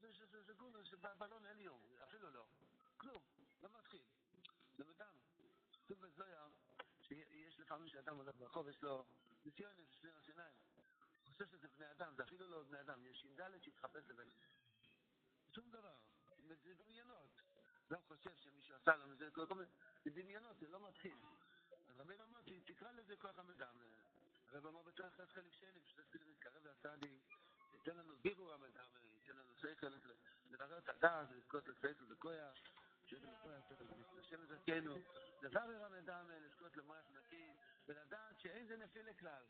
זה, 0.00 0.12
זה, 0.12 0.26
זה, 0.26 0.42
זה 0.42 0.52
גונוס 0.52 0.86
שבלון 0.86 1.46
עליון, 1.46 1.80
אפילו 2.02 2.30
לא. 2.30 2.46
כלום, 2.96 3.22
לא 3.62 3.68
מתחיל. 3.78 4.02
זה 4.76 4.84
בדם. 4.84 5.14
כתוב 5.84 6.00
בזויה, 6.00 6.46
לפעמים 7.82 8.04
שאדם 8.04 8.16
הולך 8.16 8.36
ברחוב, 8.36 8.68
יש 8.68 8.82
לו 8.82 9.04
ניסיונת, 9.44 9.92
שני 9.92 10.10
השיניים. 10.10 10.54
הוא 11.24 11.32
חושב 11.32 11.46
שזה 11.48 11.68
בני 11.68 11.90
אדם, 11.90 12.14
זה 12.16 12.22
אפילו 12.22 12.48
לא 12.48 12.62
בני 12.62 12.80
אדם, 12.80 13.06
יש 13.06 13.20
ש"ד 13.20 13.58
שהתחפש 13.60 14.08
לבן. 14.08 14.28
שום 15.52 15.70
דבר. 15.70 15.94
זה 16.64 16.74
דמיינות. 16.74 17.42
לא 17.90 17.98
חושב 18.08 18.36
שמישהו 18.36 18.76
עשה 18.76 18.96
לנו, 18.96 19.16
זה 19.16 19.30
כל 19.30 19.46
מיני, 19.54 19.70
זה 20.04 20.10
דמיינות, 20.10 20.58
זה 20.60 20.68
לא 20.68 20.88
מתחיל. 20.88 21.18
אז 21.88 22.00
רבי 22.00 22.14
אמר, 22.14 22.40
תקרא 22.64 22.92
לזה 22.92 23.16
כוח 23.16 23.38
המדם. 23.38 23.76
הרב 24.48 24.66
אמר 24.66 24.82
חס 25.16 25.32
חלק 25.32 25.52
שני, 25.52 25.80
שזה 25.84 26.02
צריך 26.10 26.26
להתקרב 26.26 26.62
והצעדי, 26.62 27.20
ייתן 27.74 27.96
לנו 27.96 28.16
בירו 28.16 28.52
המדם, 28.52 28.86
ייתן 29.04 29.36
לנו 29.36 29.54
שכל, 29.56 29.86
לברר 30.50 30.78
את 30.78 30.88
הדעת, 30.88 31.30
לזכות 31.30 31.68
לשכל 31.68 32.04
וכויה, 32.08 32.52
השם 34.18 34.42
יזכנו, 34.42 34.94
לברר 35.42 35.84
המדם, 35.84 36.30
לזכות 36.30 36.76
למוח 36.76 37.10
נקי, 37.10 37.52
ולדעת 37.88 38.40
שאין 38.40 38.66
זה 38.66 38.76
נפיל 38.76 39.06
לכלל. 39.08 39.42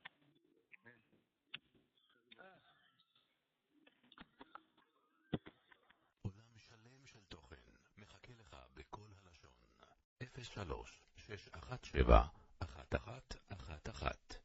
עולם 6.23 6.59
שלם 6.59 7.07
של 7.07 7.25
תוכן 7.29 7.57
מחכה 7.97 8.33
לך 8.33 8.57
בכל 8.75 9.09
הלשון. 9.25 9.51
03 10.43 11.03
617 11.17 12.27
1111 12.63 14.42